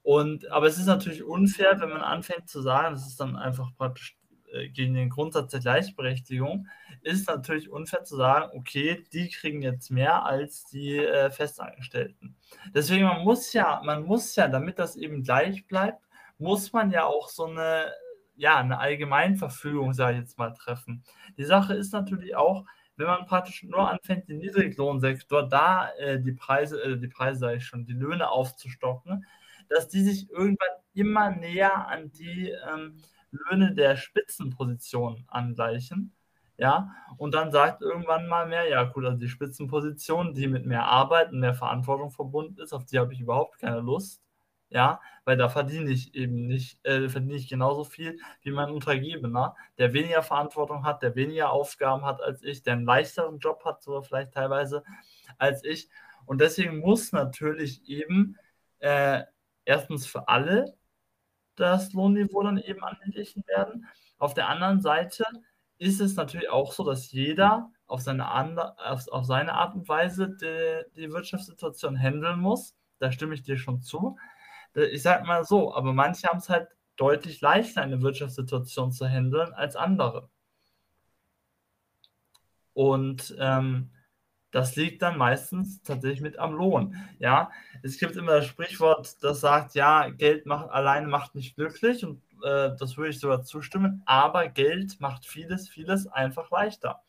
[0.01, 3.75] Und, aber es ist natürlich unfair, wenn man anfängt zu sagen, das ist dann einfach
[3.77, 4.17] praktisch
[4.69, 6.67] gegen den Grundsatz der Gleichberechtigung,
[7.01, 12.35] ist natürlich unfair zu sagen, okay, die kriegen jetzt mehr als die äh, Festangestellten.
[12.73, 16.01] Deswegen, man muss ja, man muss ja, damit das eben gleich bleibt,
[16.37, 17.91] muss man ja auch so eine,
[18.35, 21.03] ja, eine Allgemeinverfügung, sage ich jetzt mal, treffen.
[21.37, 26.33] Die Sache ist natürlich auch, wenn man praktisch nur anfängt, den Niedriglohnsektor da äh, die
[26.33, 29.25] Preise, äh, die Preise sage ich schon, die Löhne aufzustocken,
[29.69, 32.97] dass die sich irgendwann immer näher an die ähm,
[33.33, 36.13] Löhne der Spitzenposition angleichen.
[36.57, 40.85] Ja, und dann sagt irgendwann mal mehr, ja gut, also die Spitzenposition, die mit mehr
[40.85, 44.21] Arbeit und mehr Verantwortung verbunden ist, auf die habe ich überhaupt keine Lust.
[44.69, 49.55] Ja, weil da verdiene ich eben nicht, äh, verdiene ich genauso viel wie mein Untergebener,
[49.77, 53.83] der weniger Verantwortung hat, der weniger Aufgaben hat als ich, der einen leichteren Job hat,
[53.83, 54.83] sogar vielleicht teilweise
[55.37, 55.89] als ich.
[56.25, 58.37] Und deswegen muss natürlich eben
[58.79, 59.23] äh,
[59.65, 60.75] erstens für alle
[61.55, 63.87] das Lohnniveau dann eben angeglichen werden.
[64.17, 65.25] Auf der anderen Seite
[65.77, 69.87] ist es natürlich auch so, dass jeder auf seine, andre, auf, auf seine Art und
[69.87, 72.75] Weise die, die Wirtschaftssituation handeln muss.
[72.99, 74.17] Da stimme ich dir schon zu.
[74.75, 79.53] Ich sage mal so, aber manche haben es halt deutlich leichter, eine Wirtschaftssituation zu handeln
[79.53, 80.29] als andere.
[82.73, 83.91] Und ähm,
[84.53, 86.95] das liegt dann meistens tatsächlich mit am Lohn.
[87.19, 92.05] Ja, es gibt immer das Sprichwort, das sagt, ja, Geld macht, alleine macht nicht glücklich
[92.05, 97.01] und äh, das würde ich sogar zustimmen, aber Geld macht vieles, vieles einfach leichter.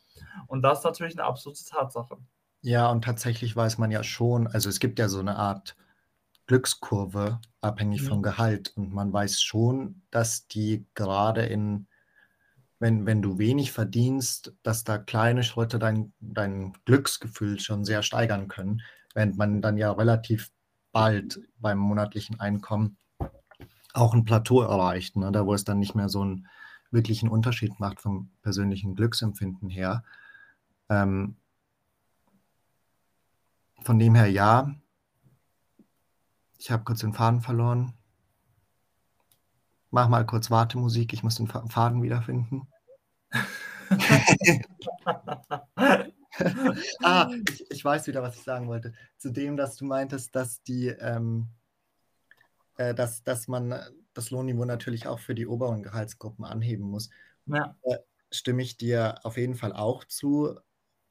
[0.48, 2.18] Und das ist natürlich eine absolute Tatsache.
[2.62, 5.76] Ja, und tatsächlich weiß man ja schon, also es gibt ja so eine Art
[6.46, 8.06] Glückskurve abhängig Mhm.
[8.08, 8.72] vom Gehalt.
[8.76, 11.88] Und man weiß schon, dass die gerade in,
[12.84, 18.46] wenn, wenn du wenig verdienst, dass da kleine Schritte dein, dein Glücksgefühl schon sehr steigern
[18.46, 18.82] können,
[19.14, 20.52] während man dann ja relativ
[20.92, 22.98] bald beim monatlichen Einkommen
[23.94, 25.32] auch ein Plateau erreicht, ne?
[25.32, 26.46] da wo es dann nicht mehr so einen
[26.90, 30.04] wirklichen Unterschied macht vom persönlichen Glücksempfinden her.
[30.90, 31.36] Ähm,
[33.80, 34.74] von dem her ja.
[36.58, 37.94] Ich habe kurz den Faden verloren.
[39.90, 42.68] Mach mal kurz Wartemusik, ich muss den Faden wiederfinden.
[47.02, 48.92] Ah, ich, ich, weiß wieder, was ich sagen wollte.
[49.18, 51.48] Zu dem, dass du meintest, dass die, ähm,
[52.76, 53.74] äh, dass, dass man
[54.14, 57.10] das Lohnniveau natürlich auch für die oberen Gehaltsgruppen anheben muss.
[57.46, 57.76] Ja.
[57.82, 57.98] Äh,
[58.30, 60.58] stimme ich dir auf jeden Fall auch zu.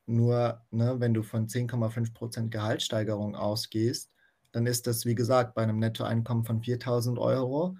[0.06, 4.12] Nur, ne, wenn du von 10,5% Gehaltssteigerung ausgehst,
[4.52, 7.78] dann ist das, wie gesagt, bei einem Nettoeinkommen von 4000 Euro,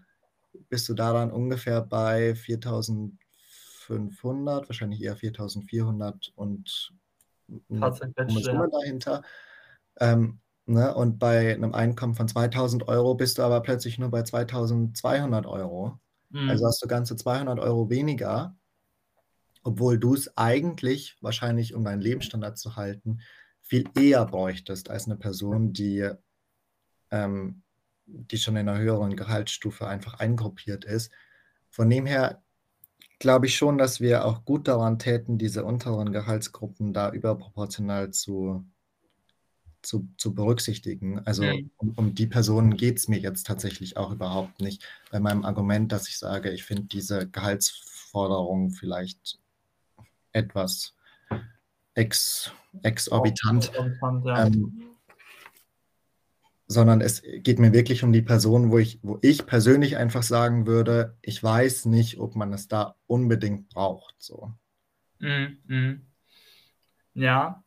[0.70, 2.36] bist du daran ungefähr bei
[3.94, 6.94] 4500, wahrscheinlich eher 4400 und
[8.18, 9.22] eine Summe dahinter.
[10.00, 10.94] Ähm, ne?
[10.94, 16.00] Und bei einem Einkommen von 2000 Euro bist du aber plötzlich nur bei 2200 Euro.
[16.30, 16.50] Mhm.
[16.50, 18.56] Also hast du ganze 200 Euro weniger,
[19.64, 23.20] obwohl du es eigentlich wahrscheinlich, um deinen Lebensstandard zu halten,
[23.62, 26.10] viel eher bräuchtest als eine Person, die,
[27.12, 27.64] ähm,
[28.06, 31.12] die schon in einer höheren Gehaltsstufe einfach eingruppiert ist.
[31.70, 32.44] Von dem her
[33.24, 38.66] glaube ich schon, dass wir auch gut daran täten, diese unteren Gehaltsgruppen da überproportional zu,
[39.82, 41.20] zu, zu berücksichtigen.
[41.20, 41.72] Also Mhm.
[41.78, 44.84] um, um die Personen geht es mir jetzt tatsächlich auch überhaupt nicht.
[45.10, 49.40] Bei meinem Argument, dass ich sage, ich finde diese Gehaltsforderung vielleicht
[50.34, 50.94] etwas
[51.94, 53.70] ex, exorbitant.
[53.70, 54.46] Exorbitant, ja.
[54.48, 54.93] Ähm,
[56.74, 60.68] sondern es geht mir wirklich um die Person, wo ich, wo ich persönlich einfach sagen
[60.68, 64.16] würde, ich weiß nicht, ob man es da unbedingt braucht.
[64.20, 64.52] So.
[65.20, 66.02] Mhm, mhm.
[67.14, 67.64] Ja.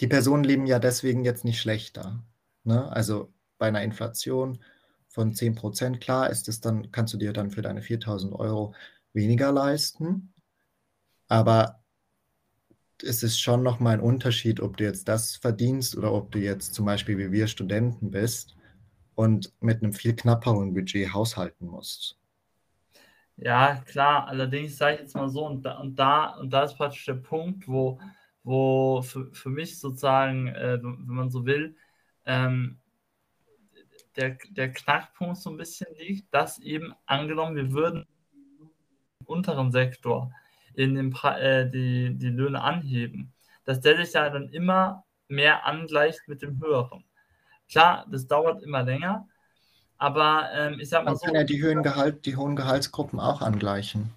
[0.00, 2.24] Die Personen leben ja deswegen jetzt nicht schlechter.
[2.64, 2.90] Ne?
[2.90, 4.62] Also bei einer Inflation
[5.08, 8.74] von 10%, klar ist es dann, kannst du dir dann für deine 4000 Euro
[9.12, 10.32] weniger leisten.
[11.28, 11.81] Aber
[13.02, 16.74] es ist schon nochmal ein Unterschied, ob du jetzt das verdienst oder ob du jetzt
[16.74, 18.56] zum Beispiel wie wir Studenten bist
[19.14, 22.18] und mit einem viel knapperen Budget haushalten musst.
[23.36, 26.76] Ja, klar, allerdings sage ich jetzt mal so, und da, und da, und da ist
[26.76, 27.98] praktisch der Punkt, wo,
[28.44, 31.74] wo für, für mich sozusagen, äh, wenn man so will,
[32.24, 32.78] ähm,
[34.16, 38.06] der, der Knackpunkt so ein bisschen liegt, dass eben angenommen, wir würden
[39.20, 40.32] im unteren Sektor
[40.74, 43.32] in den äh, die, die Löhne anheben,
[43.64, 47.04] dass der sich ja dann immer mehr angleicht mit dem höheren.
[47.70, 49.26] Klar, das dauert immer länger,
[49.98, 51.26] aber ähm, ich sag mal man so.
[51.26, 54.12] Man kann ja die, Höhen Gehalt, die hohen Gehaltsgruppen auch angleichen.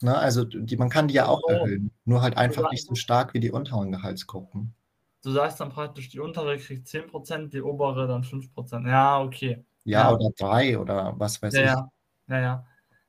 [0.00, 0.16] Ne?
[0.16, 1.54] Also die, man kann die ja auch so.
[1.54, 4.74] erhöhen, nur halt einfach nicht so stark wie die unteren Gehaltsgruppen.
[5.22, 8.86] Du sagst dann praktisch, die untere kriegt 10%, die obere dann 5%.
[8.88, 9.64] Ja, okay.
[9.84, 10.14] Ja, ja.
[10.14, 11.66] oder drei oder was weiß ja, ich.
[11.66, 11.90] Ja,
[12.28, 12.66] ja, ja.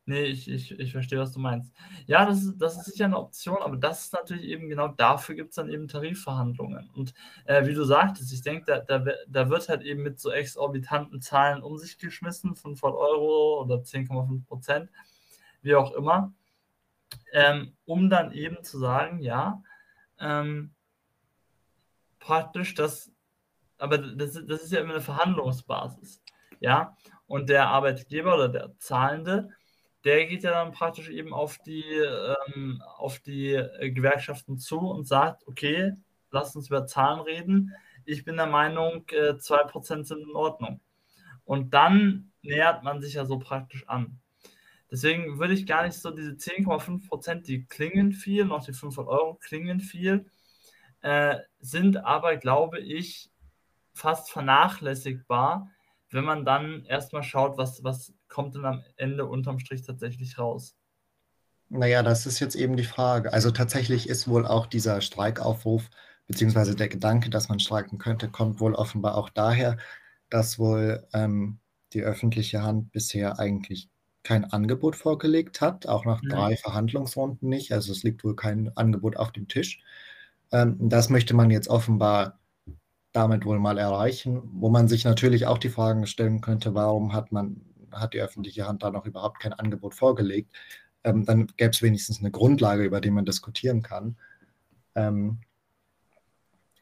[0.09, 1.71] Nee, ich, ich, ich verstehe, was du meinst.
[2.07, 5.35] Ja, das ist, das ist sicher eine Option, aber das ist natürlich eben genau dafür
[5.35, 6.89] gibt es dann eben Tarifverhandlungen.
[6.95, 7.13] Und
[7.45, 11.21] äh, wie du sagtest, ich denke, da, da, da wird halt eben mit so exorbitanten
[11.21, 14.89] Zahlen um sich geschmissen, 500 Euro oder 10,5 Prozent,
[15.61, 16.33] wie auch immer,
[17.31, 19.61] ähm, um dann eben zu sagen, ja,
[20.19, 20.73] ähm,
[22.17, 23.11] praktisch das,
[23.77, 26.23] aber das, das ist ja immer eine Verhandlungsbasis,
[26.59, 29.51] ja, und der Arbeitgeber oder der Zahlende,
[30.03, 35.07] der geht ja dann praktisch eben auf die, ähm, auf die äh, Gewerkschaften zu und
[35.07, 35.93] sagt, okay,
[36.31, 37.73] lass uns über Zahlen reden.
[38.05, 40.79] Ich bin der Meinung, äh, 2% sind in Ordnung.
[41.43, 44.19] Und dann nähert man sich ja so praktisch an.
[44.91, 49.35] Deswegen würde ich gar nicht so diese 10,5%, die klingen viel, noch die 500 Euro
[49.35, 50.25] klingen viel,
[51.01, 53.29] äh, sind aber, glaube ich,
[53.93, 55.69] fast vernachlässigbar,
[56.09, 60.75] wenn man dann erstmal schaut, was, was kommt denn am Ende unterm Strich tatsächlich raus?
[61.69, 63.33] Naja, das ist jetzt eben die Frage.
[63.33, 65.89] Also tatsächlich ist wohl auch dieser Streikaufruf,
[66.27, 69.77] beziehungsweise der Gedanke, dass man streiken könnte, kommt wohl offenbar auch daher,
[70.29, 71.59] dass wohl ähm,
[71.93, 73.89] die öffentliche Hand bisher eigentlich
[74.23, 76.29] kein Angebot vorgelegt hat, auch nach ja.
[76.29, 77.71] drei Verhandlungsrunden nicht.
[77.71, 79.81] Also es liegt wohl kein Angebot auf dem Tisch.
[80.51, 82.39] Ähm, das möchte man jetzt offenbar
[83.11, 87.31] damit wohl mal erreichen, wo man sich natürlich auch die Fragen stellen könnte, warum hat
[87.31, 87.61] man,
[87.93, 90.53] hat die öffentliche Hand da noch überhaupt kein Angebot vorgelegt?
[91.03, 94.17] Ähm, dann gäbe es wenigstens eine Grundlage, über die man diskutieren kann.
[94.95, 95.39] Ähm,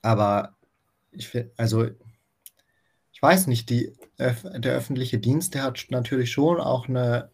[0.01, 0.55] aber
[1.11, 1.87] ich also
[3.17, 7.31] ich weiß nicht, die, der öffentliche Dienst, der hat natürlich schon auch eine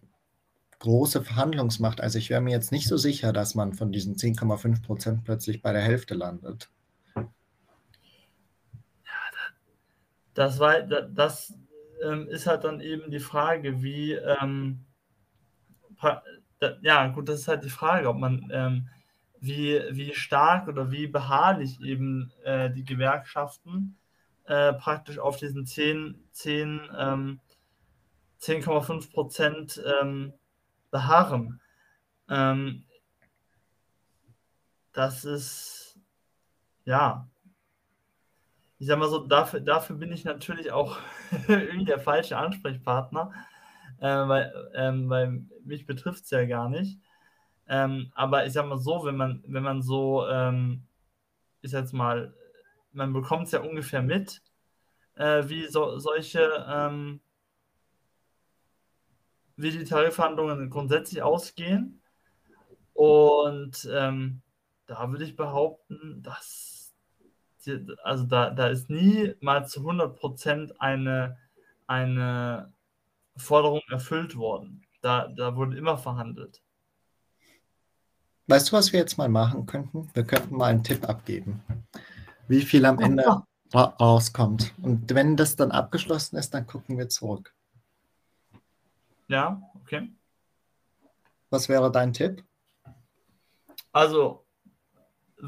[0.80, 2.00] große Verhandlungsmacht.
[2.00, 5.62] Also ich wäre mir jetzt nicht so sicher, dass man von diesen 10,5 Prozent plötzlich
[5.62, 6.70] bei der Hälfte landet.
[10.34, 11.54] Das, war, das
[12.04, 14.86] ähm, ist halt dann eben die Frage, wie, ähm,
[16.82, 18.90] ja gut, das ist halt die Frage, ob man, ähm,
[19.40, 23.98] wie, wie stark oder wie beharrlich eben äh, die Gewerkschaften
[24.46, 27.40] äh, praktisch auf diesen 10, 10, ähm,
[28.42, 30.34] 10,5 Prozent ähm,
[30.92, 31.62] beharren.
[32.30, 32.86] Ähm,
[34.94, 36.00] das ist,
[36.86, 37.28] ja,
[38.84, 40.98] ich sag mal so, dafür, dafür bin ich natürlich auch
[41.48, 43.32] irgendwie der falsche Ansprechpartner,
[44.00, 47.00] äh, weil, ähm, weil mich betrifft es ja gar nicht.
[47.70, 50.84] Ähm, aber ich sag mal so, wenn man, wenn man so, ähm,
[51.62, 52.34] ich sag jetzt mal,
[52.92, 54.42] man bekommt es ja ungefähr mit,
[55.16, 57.22] äh, wie so, solche, ähm,
[59.56, 62.02] wie die Tarifverhandlungen grundsätzlich ausgehen.
[62.92, 64.42] Und ähm,
[64.88, 66.73] da würde ich behaupten, dass
[68.04, 71.38] also da, da ist nie mal zu 100 Prozent eine,
[71.88, 72.74] eine
[73.38, 74.86] Forderung erfüllt worden.
[75.02, 76.62] Da, da wurde immer verhandelt.
[78.48, 80.10] Weißt du, was wir jetzt mal machen könnten?
[80.14, 81.64] Wir könnten mal einen Tipp abgeben,
[82.48, 84.74] wie viel am Ende rauskommt.
[84.82, 87.54] Und wenn das dann abgeschlossen ist, dann gucken wir zurück.
[89.28, 90.12] Ja, okay.
[91.50, 92.44] Was wäre dein Tipp?
[93.92, 94.43] Also,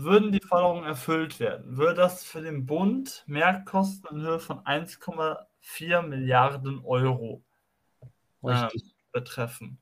[0.03, 6.01] würden die Forderungen erfüllt werden, würde das für den Bund Mehrkosten in Höhe von 1,4
[6.01, 7.41] Milliarden Euro
[8.43, 8.67] äh,
[9.11, 9.79] betreffen.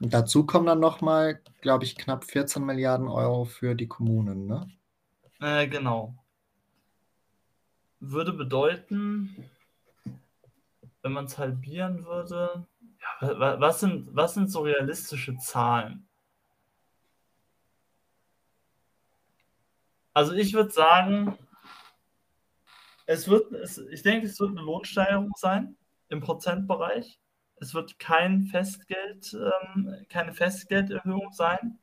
[0.00, 4.68] Und dazu kommen dann nochmal, glaube ich, knapp 14 Milliarden Euro für die Kommunen, ne?
[5.40, 6.14] Äh, genau
[8.02, 9.48] würde bedeuten,
[11.02, 12.66] wenn man es halbieren würde,
[13.20, 16.06] ja, was, sind, was sind so realistische Zahlen?
[20.14, 21.38] Also ich würde sagen,
[23.06, 25.76] es wird, es, ich denke, es wird eine Lohnsteigerung sein
[26.08, 27.18] im Prozentbereich.
[27.56, 31.78] Es wird kein Festgeld, ähm, keine Festgelderhöhung sein.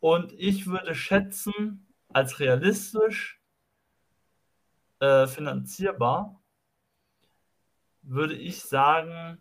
[0.00, 3.40] Und ich würde schätzen, als realistisch,
[5.00, 6.40] äh, finanzierbar,
[8.02, 9.40] würde ich sagen,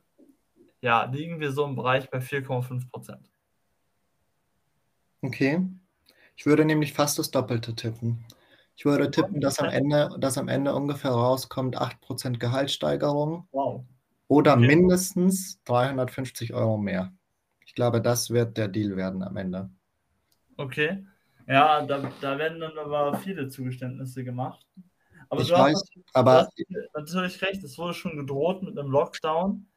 [0.82, 3.32] ja, liegen wir so im Bereich bei 4,5 Prozent.
[5.21, 5.67] Okay.
[6.39, 8.23] Ich würde nämlich fast das Doppelte tippen.
[8.78, 13.45] Ich würde tippen, dass am Ende, dass am Ende ungefähr rauskommt 8% Gehaltssteigerung.
[13.52, 13.84] Wow.
[14.30, 14.67] Oder okay.
[14.67, 17.12] mindestens 350 Euro mehr.
[17.65, 19.69] Ich glaube, das wird der Deal werden am Ende.
[20.56, 21.06] Okay.
[21.45, 24.65] Ja, da, da werden dann aber viele Zugeständnisse gemacht.
[25.28, 26.49] Aber ich du weiß, hast, aber
[26.95, 29.67] natürlich recht, es wurde schon gedroht mit einem Lockdown.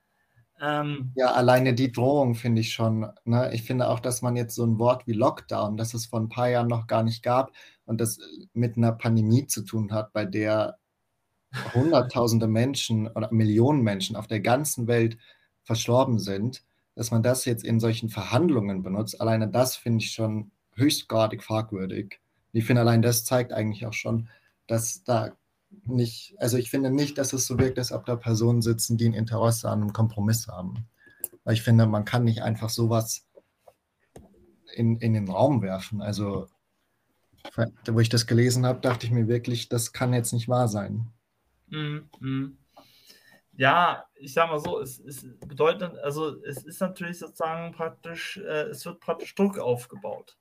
[0.63, 3.11] Ähm, ja, alleine die Drohung finde ich schon.
[3.25, 3.51] Ne?
[3.53, 6.29] Ich finde auch, dass man jetzt so ein Wort wie Lockdown, das es vor ein
[6.29, 7.53] paar Jahren noch gar nicht gab
[7.85, 8.21] und das
[8.53, 10.79] mit einer Pandemie zu tun hat, bei der
[11.75, 15.19] Hunderttausende Menschen oder Millionen Menschen auf der ganzen Welt
[15.65, 16.63] verstorben sind,
[16.95, 22.21] dass man das jetzt in solchen Verhandlungen benutzt, alleine das finde ich schon höchstgradig fragwürdig.
[22.53, 24.29] Ich finde, allein das zeigt eigentlich auch schon,
[24.67, 25.33] dass da
[25.85, 29.09] nicht, also ich finde nicht, dass es so wirkt, als ob da Personen sitzen, die
[29.09, 30.87] ein Interesse an einem Kompromiss haben.
[31.45, 33.27] Weil ich finde, man kann nicht einfach sowas
[34.75, 36.01] in, in den Raum werfen.
[36.01, 36.47] Also,
[37.87, 41.13] wo ich das gelesen habe, dachte ich mir wirklich, das kann jetzt nicht wahr sein.
[41.69, 42.59] Mm, mm.
[43.55, 48.69] Ja, ich sag mal so, es, es bedeutet, also es ist natürlich sozusagen praktisch, äh,
[48.69, 50.39] es wird praktisch Druck aufgebaut.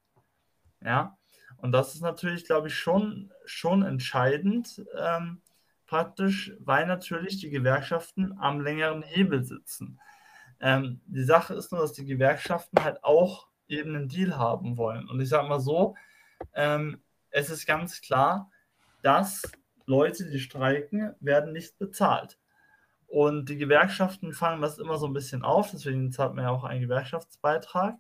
[0.81, 1.17] Ja,
[1.57, 5.41] und das ist natürlich, glaube ich, schon, schon entscheidend, ähm,
[5.85, 9.99] praktisch, weil natürlich die Gewerkschaften am längeren Hebel sitzen.
[10.59, 15.09] Ähm, die Sache ist nur, dass die Gewerkschaften halt auch eben einen Deal haben wollen.
[15.09, 15.95] Und ich sage mal so,
[16.53, 18.49] ähm, es ist ganz klar,
[19.01, 19.41] dass
[19.85, 22.37] Leute, die streiken, werden nicht bezahlt.
[23.07, 26.63] Und die Gewerkschaften fangen das immer so ein bisschen auf, deswegen zahlt man ja auch
[26.63, 27.97] einen Gewerkschaftsbeitrag.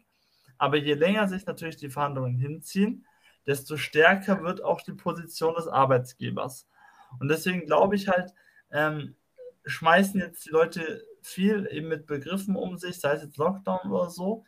[0.57, 3.05] Aber je länger sich natürlich die Verhandlungen hinziehen,
[3.45, 6.67] desto stärker wird auch die Position des Arbeitsgebers.
[7.19, 8.33] Und deswegen glaube ich halt,
[8.71, 9.15] ähm,
[9.65, 14.09] schmeißen jetzt die Leute viel eben mit Begriffen um sich, sei es jetzt Lockdown oder
[14.09, 14.43] so.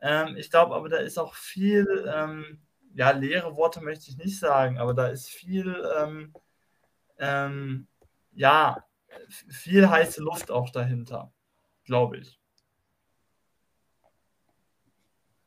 [0.00, 2.60] Ähm, ich glaube aber, da ist auch viel, ähm,
[2.94, 6.34] ja, leere Worte möchte ich nicht sagen, aber da ist viel, ähm,
[7.18, 7.86] ähm,
[8.32, 8.84] ja,
[9.28, 11.32] viel heiße Luft auch dahinter,
[11.84, 12.38] glaube ich.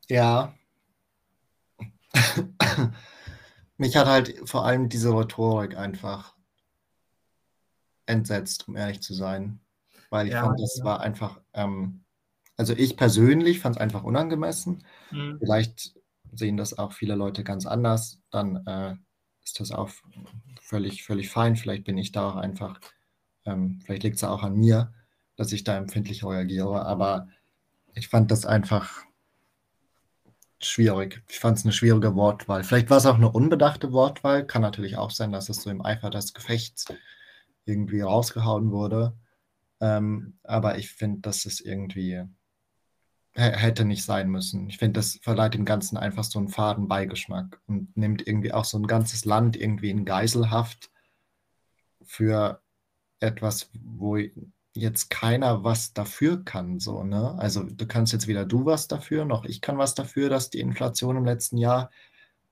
[0.10, 0.54] Ja,
[3.78, 6.36] mich hat halt vor allem diese Rhetorik einfach
[8.06, 9.60] entsetzt, um ehrlich zu sein.
[10.10, 10.86] Weil ich ja, fand, das ja.
[10.86, 12.04] war einfach, ähm,
[12.58, 14.84] also ich persönlich fand es einfach unangemessen.
[15.12, 15.38] Mhm.
[15.40, 15.96] Vielleicht
[16.32, 18.22] sehen das auch viele Leute ganz anders.
[18.30, 18.96] Dann äh,
[19.44, 19.90] ist das auch
[20.62, 21.56] völlig, völlig fein.
[21.56, 22.80] Vielleicht bin ich da auch einfach,
[23.46, 24.94] ähm, vielleicht liegt es auch an mir,
[25.36, 26.86] dass ich da empfindlich reagiere.
[26.86, 27.28] Aber
[27.96, 29.04] ich fand das einfach
[30.66, 31.24] schwierig.
[31.28, 32.64] Ich fand es eine schwierige Wortwahl.
[32.64, 34.46] Vielleicht war es auch eine unbedachte Wortwahl.
[34.46, 36.86] Kann natürlich auch sein, dass es so im Eifer des Gefechts
[37.66, 39.18] irgendwie rausgehauen wurde.
[39.80, 42.24] Ähm, aber ich finde, dass es irgendwie
[43.36, 44.70] hätte nicht sein müssen.
[44.70, 48.66] Ich finde, das verleiht dem Ganzen einfach so einen faden Beigeschmack und nimmt irgendwie auch
[48.66, 50.92] so ein ganzes Land irgendwie in Geiselhaft
[52.04, 52.62] für
[53.20, 54.18] etwas, wo
[54.74, 57.36] jetzt keiner was dafür kann, so, ne?
[57.38, 60.60] Also du kannst jetzt weder du was dafür, noch ich kann was dafür, dass die
[60.60, 61.92] Inflation im letzten Jahr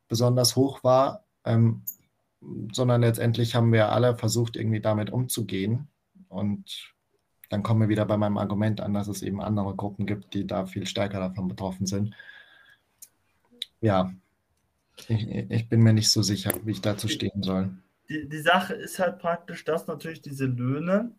[0.07, 1.84] besonders hoch war, ähm,
[2.72, 5.88] sondern letztendlich haben wir alle versucht, irgendwie damit umzugehen.
[6.30, 6.93] Und
[7.49, 10.47] dann kommen wir wieder bei meinem Argument an, dass es eben andere Gruppen gibt, die
[10.47, 12.15] da viel stärker davon betroffen sind.
[13.82, 14.13] Ja,
[15.07, 17.72] ich, ich bin mir nicht so sicher, wie ich dazu stehen soll.
[18.09, 21.11] Die, die Sache ist halt praktisch, dass natürlich diese Löhne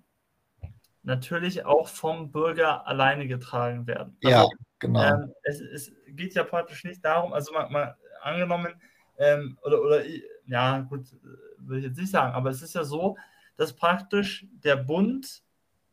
[1.03, 4.17] natürlich auch vom Bürger alleine getragen werden.
[4.25, 4.49] Also, ja,
[4.79, 5.03] genau.
[5.03, 8.75] Ähm, es, es, geht ja praktisch nicht darum, also mal, mal angenommen,
[9.19, 10.03] ähm, oder, oder
[10.47, 11.07] ja, gut,
[11.59, 13.17] will ich jetzt nicht sagen, aber es ist ja so,
[13.57, 15.43] dass praktisch der Bund,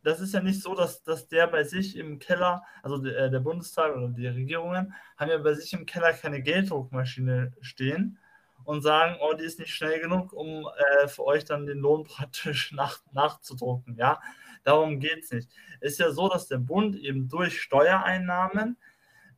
[0.03, 3.39] das ist ja nicht so, dass, dass der bei sich im Keller, also der, der
[3.39, 8.17] Bundestag oder die Regierungen, haben ja bei sich im Keller keine Gelddruckmaschine stehen
[8.63, 10.67] und sagen, oh, die ist nicht schnell genug, um
[11.01, 13.95] äh, für euch dann den Lohn praktisch nach, nachzudrucken.
[13.97, 14.19] Ja,
[14.63, 15.49] Darum geht es nicht.
[15.79, 18.77] Es ist ja so, dass der Bund eben durch Steuereinnahmen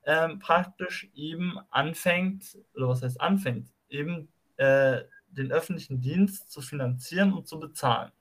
[0.05, 7.34] ähm, praktisch eben anfängt, oder was heißt anfängt, eben äh, den öffentlichen Dienst zu finanzieren
[7.34, 8.11] und zu bezahlen.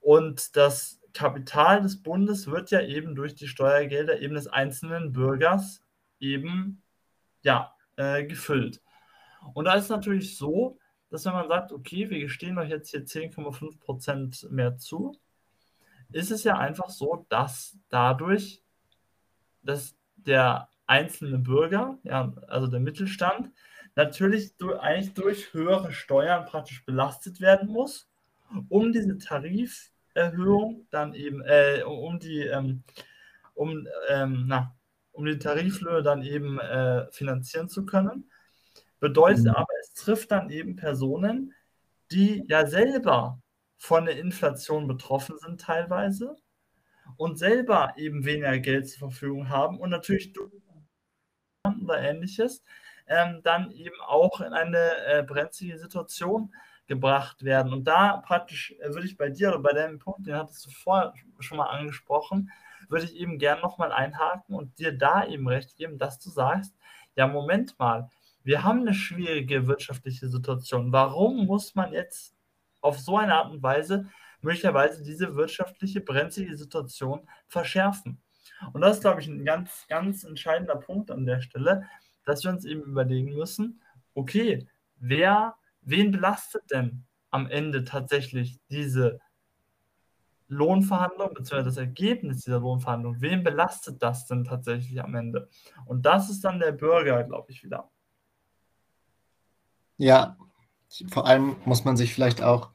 [0.00, 5.82] Und das Kapital des Bundes wird ja eben durch die Steuergelder eben des einzelnen Bürgers
[6.18, 6.82] eben
[7.42, 8.82] ja, äh, gefüllt.
[9.54, 10.78] Und da ist natürlich so,
[11.10, 15.16] dass wenn man sagt, okay, wir gestehen euch jetzt hier 10,5 Prozent mehr zu,
[16.14, 18.62] ist es ja einfach so, dass dadurch,
[19.62, 23.50] dass der einzelne Bürger, ja, also der Mittelstand,
[23.96, 28.08] natürlich durch, eigentlich durch höhere Steuern praktisch belastet werden muss,
[28.68, 32.84] um diese Tariferhöhung dann eben, äh, um die, ähm,
[33.54, 34.72] um, ähm, na,
[35.10, 38.30] um die Tariflöhne dann eben äh, finanzieren zu können.
[39.00, 39.50] Bedeutet mhm.
[39.50, 41.52] aber, es trifft dann eben Personen,
[42.12, 43.40] die ja selber
[43.84, 46.36] von der Inflation betroffen sind teilweise
[47.18, 50.32] und selber eben weniger Geld zur Verfügung haben und natürlich
[51.82, 52.62] oder ähnliches
[53.06, 56.54] ähm, dann eben auch in eine äh, brenzlige Situation
[56.86, 57.74] gebracht werden.
[57.74, 60.70] Und da praktisch äh, würde ich bei dir oder bei deinem Punkt, den hattest du
[60.70, 62.50] vorher schon mal angesprochen,
[62.88, 66.74] würde ich eben gern nochmal einhaken und dir da eben recht geben, dass du sagst,
[67.16, 68.08] ja, Moment mal,
[68.44, 70.90] wir haben eine schwierige wirtschaftliche Situation.
[70.90, 72.33] Warum muss man jetzt
[72.84, 74.06] auf so eine Art und Weise
[74.42, 78.20] möglicherweise diese wirtschaftliche brenzlige Situation verschärfen.
[78.72, 81.88] Und das ist, glaube ich, ein ganz, ganz entscheidender Punkt an der Stelle,
[82.24, 83.82] dass wir uns eben überlegen müssen,
[84.14, 89.18] okay, wer, wen belastet denn am Ende tatsächlich diese
[90.48, 95.48] Lohnverhandlung, beziehungsweise das Ergebnis dieser Lohnverhandlung, wen belastet das denn tatsächlich am Ende?
[95.86, 97.90] Und das ist dann der Bürger, glaube ich, wieder.
[99.96, 100.36] Ja,
[101.10, 102.73] vor allem muss man sich vielleicht auch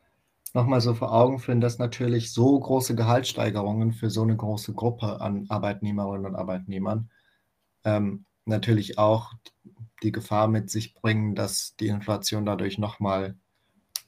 [0.54, 5.22] nochmal so vor Augen führen, dass natürlich so große Gehaltssteigerungen für so eine große Gruppe
[5.22, 7.10] an Arbeitnehmerinnen und Arbeitnehmern
[7.84, 9.34] ähm, natürlich auch
[10.04, 13.36] die Gefahr mit sich bringen, dass die Inflation dadurch nochmal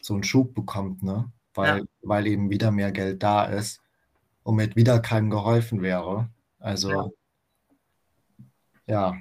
[0.02, 1.32] so einen Schub bekommt, ne?
[1.54, 1.86] weil, ja.
[2.02, 3.82] weil eben wieder mehr Geld da ist
[4.44, 6.30] und mit wieder keinem geholfen wäre.
[6.60, 7.10] Also ja.
[8.88, 9.16] ja.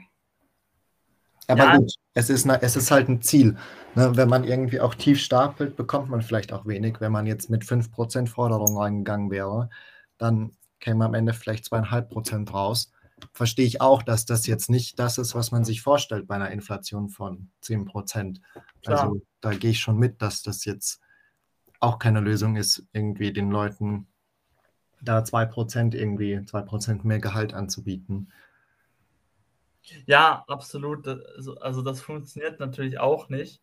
[1.48, 1.76] Aber ja.
[1.76, 3.56] gut, es ist, es ist halt ein Ziel.
[3.94, 7.00] Ne, wenn man irgendwie auch tief stapelt, bekommt man vielleicht auch wenig.
[7.00, 9.70] Wenn man jetzt mit 5% Forderung reingegangen wäre,
[10.18, 12.92] dann käme am Ende vielleicht 2,5% raus.
[13.32, 16.50] Verstehe ich auch, dass das jetzt nicht das ist, was man sich vorstellt bei einer
[16.50, 18.40] Inflation von 10%.
[18.82, 19.00] Klar.
[19.00, 21.00] Also da gehe ich schon mit, dass das jetzt
[21.80, 24.06] auch keine Lösung ist, irgendwie den Leuten
[25.02, 28.30] da 2% irgendwie 2% mehr Gehalt anzubieten.
[30.06, 31.06] Ja, absolut.
[31.06, 33.62] Also, also das funktioniert natürlich auch nicht.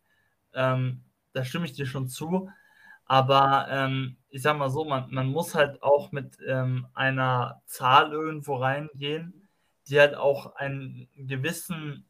[0.54, 1.02] Ähm,
[1.32, 2.50] da stimme ich dir schon zu.
[3.04, 8.12] Aber ähm, ich sag mal so, man, man muss halt auch mit ähm, einer Zahl
[8.12, 9.48] irgendwo reingehen,
[9.88, 12.04] die halt auch einen gewissen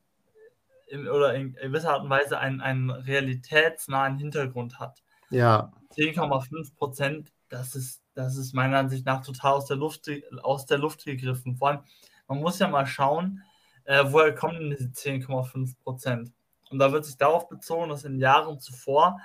[0.91, 5.03] oder in gewisser Art und Weise einen, einen realitätsnahen Hintergrund hat.
[5.31, 5.73] Ja.
[5.95, 10.11] 10,5 Prozent das ist, das ist meiner Ansicht nach total aus der Luft,
[10.43, 11.57] aus der Luft gegriffen.
[11.57, 11.81] Vor allem,
[12.27, 13.43] man muss ja mal schauen,
[13.89, 16.33] äh, woher kommen denn diese 10,5 Prozent?
[16.71, 19.19] Und da wird sich darauf bezogen, dass in Jahren zuvor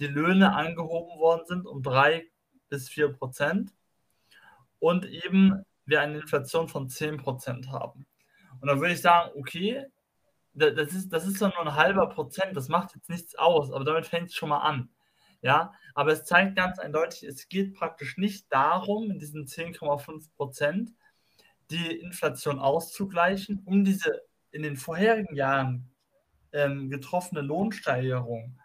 [0.00, 2.26] die Löhne angehoben worden sind um 3
[2.68, 3.72] bis 4 Prozent
[4.80, 8.06] und eben wir eine Inflation von 10 Prozent haben.
[8.60, 9.86] Und dann würde ich sagen, okay,
[10.52, 14.06] das ist, das ist nur ein halber Prozent, das macht jetzt nichts aus, aber damit
[14.06, 14.88] fängt es schon mal an.
[15.42, 20.90] Ja, aber es zeigt ganz eindeutig, es geht praktisch nicht darum, in diesen 10,5 Prozent
[21.70, 25.90] die Inflation auszugleichen, um diese in den vorherigen Jahren
[26.52, 28.58] ähm, getroffene Lohnsteigerung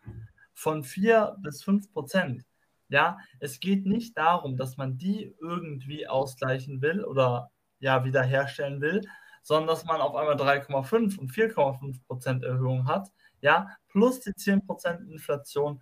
[0.54, 2.46] von 4 bis 5 Prozent.
[2.90, 9.02] Ja, es geht nicht darum, dass man die irgendwie ausgleichen will oder ja wiederherstellen will,
[9.42, 14.66] sondern dass man auf einmal 3,5 und 4,5 Prozent Erhöhung hat, ja, plus die 10
[14.66, 15.82] Prozent Inflation,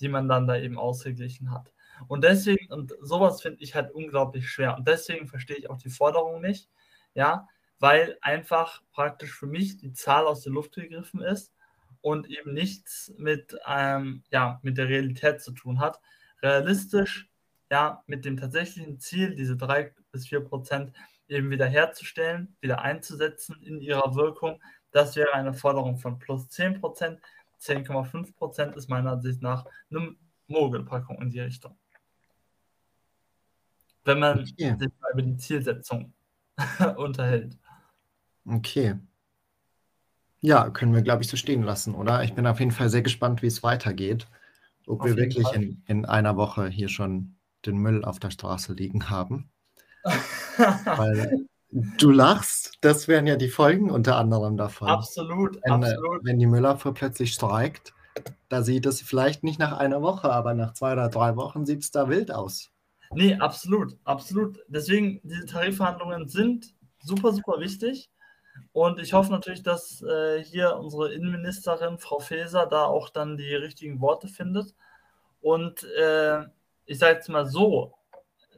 [0.00, 1.72] die man dann da eben ausgeglichen hat.
[2.06, 4.76] Und deswegen, und sowas finde ich halt unglaublich schwer.
[4.76, 6.68] Und deswegen verstehe ich auch die Forderung nicht,
[7.14, 7.48] ja,
[7.80, 11.52] weil einfach praktisch für mich die Zahl aus der Luft gegriffen ist
[12.00, 16.00] und eben nichts mit, ähm, ja, mit der Realität zu tun hat.
[16.42, 17.28] Realistisch,
[17.70, 20.92] ja, mit dem tatsächlichen Ziel, diese drei bis vier Prozent
[21.28, 26.80] eben wieder herzustellen, wieder einzusetzen in ihrer Wirkung, das wäre eine Forderung von plus 10
[26.80, 27.20] Prozent.
[27.60, 30.14] 10,5 Prozent ist meiner Ansicht nach eine
[30.46, 31.76] Mogelpackung in die Richtung.
[34.08, 34.74] Wenn man okay.
[34.78, 36.14] sich mal über die Zielsetzung
[36.96, 37.58] unterhält.
[38.46, 38.94] Okay.
[40.40, 42.24] Ja, können wir, glaube ich, so stehen lassen, oder?
[42.24, 44.26] Ich bin auf jeden Fall sehr gespannt, wie es weitergeht.
[44.86, 47.36] Ob auf wir wirklich in, in einer Woche hier schon
[47.66, 49.50] den Müll auf der Straße liegen haben.
[50.06, 54.88] Weil du lachst, das wären ja die Folgen unter anderem davon.
[54.88, 56.24] Absolut, wenn, äh, absolut.
[56.24, 57.92] Wenn die Müllabfuhr plötzlich streikt,
[58.48, 61.82] da sieht es vielleicht nicht nach einer Woche, aber nach zwei oder drei Wochen sieht
[61.82, 62.70] es da wild aus.
[63.10, 64.58] Nee, absolut, absolut.
[64.68, 68.10] Deswegen, diese Tarifverhandlungen sind super, super wichtig.
[68.72, 73.54] Und ich hoffe natürlich, dass äh, hier unsere Innenministerin, Frau Faeser, da auch dann die
[73.54, 74.74] richtigen Worte findet.
[75.40, 76.44] Und äh,
[76.84, 77.94] ich sage jetzt mal so,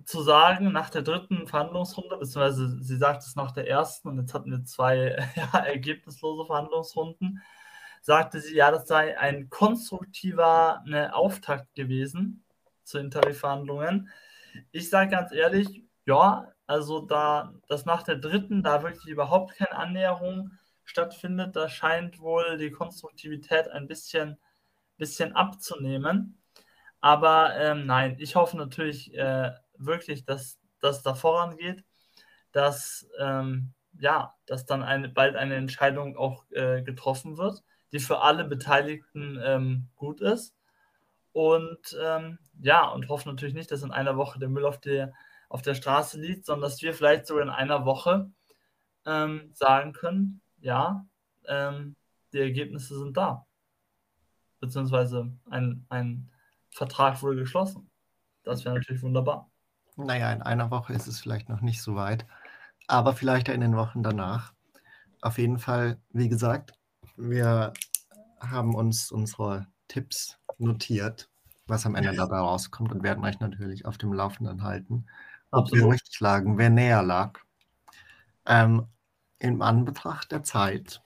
[0.04, 4.34] zu sagen, nach der dritten Verhandlungsrunde, beziehungsweise sie sagt es nach der ersten und jetzt
[4.34, 7.42] hatten wir zwei ja, ergebnislose Verhandlungsrunden,
[8.02, 12.44] sagte sie, ja, das sei ein konstruktiver ne, Auftakt gewesen
[12.82, 14.08] zu den Tarifverhandlungen.
[14.72, 19.76] Ich sage ganz ehrlich, ja, also da, dass nach der dritten da wirklich überhaupt keine
[19.76, 20.52] Annäherung
[20.84, 24.38] stattfindet, da scheint wohl die Konstruktivität ein bisschen,
[24.96, 26.40] bisschen abzunehmen.
[27.00, 31.84] Aber ähm, nein, ich hoffe natürlich äh, wirklich, dass das da vorangeht,
[32.52, 38.20] dass, ähm, ja, dass dann eine, bald eine Entscheidung auch äh, getroffen wird, die für
[38.20, 40.54] alle Beteiligten ähm, gut ist.
[41.32, 45.12] Und ähm, ja, und hoffe natürlich nicht, dass in einer Woche der Müll auf der
[45.50, 48.30] auf der Straße liegt, sondern dass wir vielleicht sogar in einer Woche
[49.04, 51.04] ähm, sagen können, ja,
[51.46, 51.96] ähm,
[52.32, 53.46] die Ergebnisse sind da.
[54.60, 56.30] Beziehungsweise ein, ein
[56.70, 57.90] Vertrag wurde geschlossen.
[58.44, 59.50] Das wäre natürlich wunderbar.
[59.96, 62.24] Naja, in einer Woche ist es vielleicht noch nicht so weit,
[62.86, 64.54] aber vielleicht in den Wochen danach.
[65.20, 66.72] Auf jeden Fall, wie gesagt,
[67.16, 67.72] wir
[68.38, 71.30] haben uns unsere Tipps notiert,
[71.66, 75.06] was am Ende dabei rauskommt und werden euch natürlich auf dem Laufenden halten
[75.50, 77.40] ob wir richtig lagen, wer näher lag.
[78.46, 78.86] Ähm,
[79.38, 81.02] Im Anbetracht der Zeit.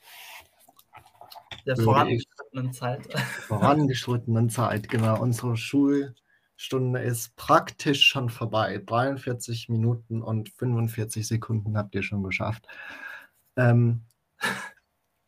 [1.66, 3.12] Der vorangeschrittenen Zeit.
[3.46, 5.20] Vorangeschrittenen Zeit, genau.
[5.20, 8.82] Unsere Schulstunde ist praktisch schon vorbei.
[8.84, 12.66] 43 Minuten und 45 Sekunden habt ihr schon geschafft.
[13.56, 14.02] Ähm,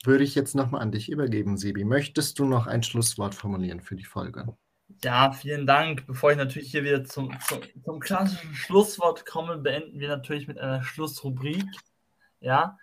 [0.06, 1.84] würde ich jetzt nochmal an dich übergeben, Sibi.
[1.84, 4.56] Möchtest du noch ein Schlusswort formulieren für die Folge?
[5.02, 6.06] Ja, vielen Dank.
[6.06, 10.58] Bevor ich natürlich hier wieder zum, zum, zum klassischen Schlusswort komme, beenden wir natürlich mit
[10.58, 11.64] einer Schlussrubrik,
[12.40, 12.76] ja,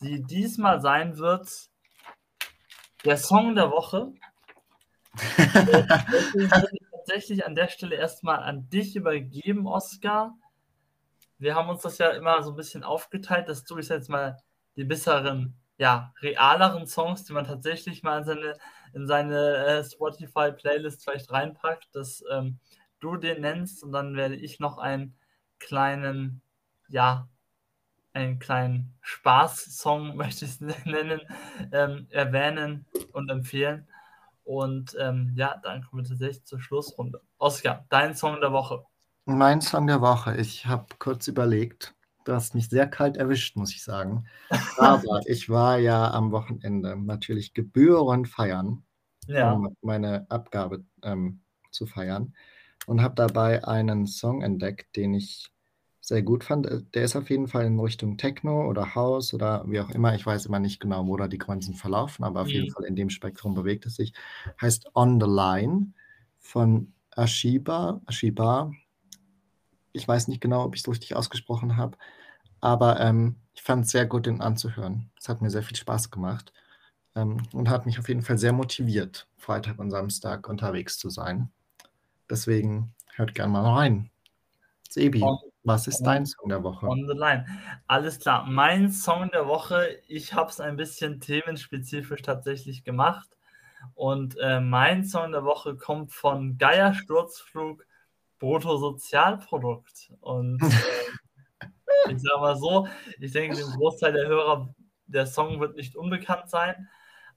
[0.00, 1.48] die diesmal sein wird
[3.04, 4.12] der Song der Woche.
[5.38, 10.36] ich würde tatsächlich an der Stelle erstmal an dich übergeben, Oskar.
[11.38, 14.38] Wir haben uns das ja immer so ein bisschen aufgeteilt, dass du jetzt mal
[14.76, 18.54] die besseren, ja, realeren Songs, die man tatsächlich mal in seine
[18.94, 22.58] in seine äh, Spotify-Playlist vielleicht reinpackt, dass ähm,
[23.00, 25.14] du den nennst und dann werde ich noch einen
[25.58, 26.40] kleinen,
[26.88, 27.28] ja,
[28.12, 31.20] einen kleinen Spaß-Song, möchte ich es nennen,
[31.72, 33.88] ähm, erwähnen und empfehlen.
[34.44, 37.20] Und ähm, ja, dann kommen wir tatsächlich zur Schlussrunde.
[37.38, 38.84] Oskar, dein Song der Woche.
[39.24, 40.36] Mein Song der Woche.
[40.36, 41.94] Ich habe kurz überlegt.
[42.24, 44.26] Du hast mich sehr kalt erwischt, muss ich sagen.
[44.76, 48.84] Aber ich war ja am Wochenende natürlich gebührend feiern,
[49.26, 49.64] ja.
[49.64, 52.34] um meine Abgabe ähm, zu feiern.
[52.86, 55.52] und habe dabei einen Song entdeckt, den ich
[56.00, 56.66] sehr gut fand.
[56.66, 60.14] Äh, der ist auf jeden Fall in Richtung Techno oder House oder wie auch immer.
[60.14, 62.74] Ich weiß immer nicht genau, wo da die Grenzen verlaufen, aber auf jeden Mhm.
[62.74, 64.12] Fall in dem Spektrum bewegt es sich.
[64.60, 65.92] Heißt On the Line
[66.40, 68.02] von Ashiba.
[68.06, 68.72] Ashiba.
[69.94, 71.96] Ich weiß nicht genau, ob ich es richtig ausgesprochen habe,
[72.60, 75.10] aber ähm, ich fand es sehr gut, den anzuhören.
[75.18, 76.52] Es hat mir sehr viel Spaß gemacht
[77.14, 81.50] ähm, und hat mich auf jeden Fall sehr motiviert, Freitag und Samstag unterwegs zu sein.
[82.28, 84.10] Deswegen hört gerne mal rein.
[84.90, 86.86] Sebi, On- was ist on- dein Song der Woche?
[86.88, 87.46] On the line.
[87.86, 88.44] Alles klar.
[88.46, 93.28] Mein Song der Woche, ich habe es ein bisschen themenspezifisch tatsächlich gemacht.
[93.94, 97.86] Und äh, mein Song der Woche kommt von Geier Sturzflug
[98.44, 100.12] Bruttosozialprodukt.
[100.20, 100.60] Und
[101.62, 102.86] äh, ich sage mal so,
[103.18, 104.74] ich denke, dem Großteil der Hörer,
[105.06, 106.88] der Song wird nicht unbekannt sein.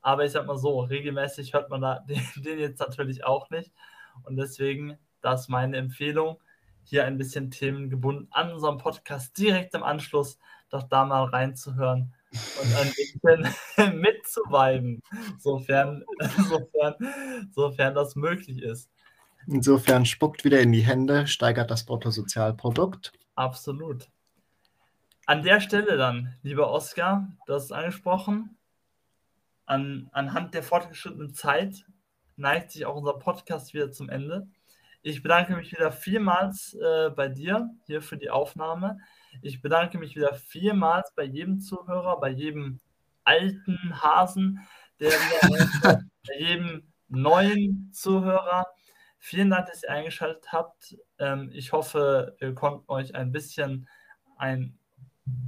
[0.02, 3.72] Aber ich sag mal so, regelmäßig hört man da den, den jetzt natürlich auch nicht.
[4.24, 6.42] Und deswegen, das ist meine Empfehlung,
[6.84, 10.38] hier ein bisschen themengebunden an unserem Podcast direkt im Anschluss
[10.70, 12.14] doch da mal reinzuhören
[12.62, 15.02] und ein bisschen mitzuweiben,
[15.38, 16.04] sofern,
[16.50, 16.96] sofern,
[17.52, 18.90] sofern das möglich ist.
[19.48, 23.14] Insofern spuckt wieder in die Hände, steigert das Bruttosozialprodukt.
[23.36, 24.10] Absolut.
[25.26, 28.58] An der Stelle dann, lieber Oskar, du hast es angesprochen,
[29.66, 31.86] an, anhand der fortgeschrittenen Zeit
[32.36, 34.48] neigt sich auch unser Podcast wieder zum Ende.
[35.02, 39.00] Ich bedanke mich wieder vielmals äh, bei dir hier für die Aufnahme.
[39.42, 42.80] Ich bedanke mich wieder vielmals bei jedem Zuhörer, bei jedem
[43.24, 44.60] alten Hasen,
[45.00, 45.12] der
[45.84, 48.66] bei jedem neuen Zuhörer.
[49.20, 50.98] Vielen Dank, dass ihr eingeschaltet habt.
[51.20, 53.90] Ähm, ich hoffe, wir konnten euch ein bisschen
[54.38, 54.78] ein,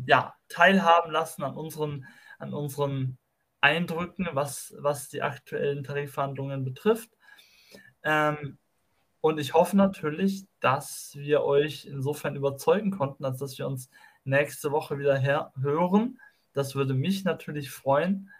[0.05, 2.05] ja, teilhaben lassen an unseren,
[2.39, 3.17] an unseren
[3.61, 7.11] Eindrücken, was, was die aktuellen Tarifverhandlungen betrifft.
[8.03, 8.57] Ähm,
[9.21, 13.89] und ich hoffe natürlich, dass wir euch insofern überzeugen konnten, als dass wir uns
[14.23, 16.19] nächste Woche wieder her hören.
[16.53, 18.31] Das würde mich natürlich freuen.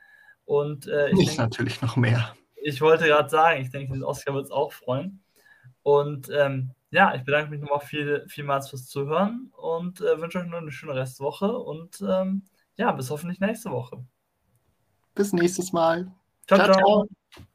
[0.46, 2.34] Und äh, ich, Mich denke, natürlich noch mehr.
[2.62, 5.24] Ich wollte gerade sagen, ich denke, den Oscar wird es auch freuen.
[5.84, 10.48] Und ähm, ja, ich bedanke mich nochmal viel, vielmals fürs Zuhören und äh, wünsche euch
[10.48, 12.44] noch eine schöne Restwoche und ähm,
[12.78, 14.04] ja, bis hoffentlich nächste Woche.
[15.14, 16.12] Bis nächstes Mal.
[16.48, 16.60] ciao.
[16.60, 17.08] Ciao, ciao.
[17.34, 17.46] ciao.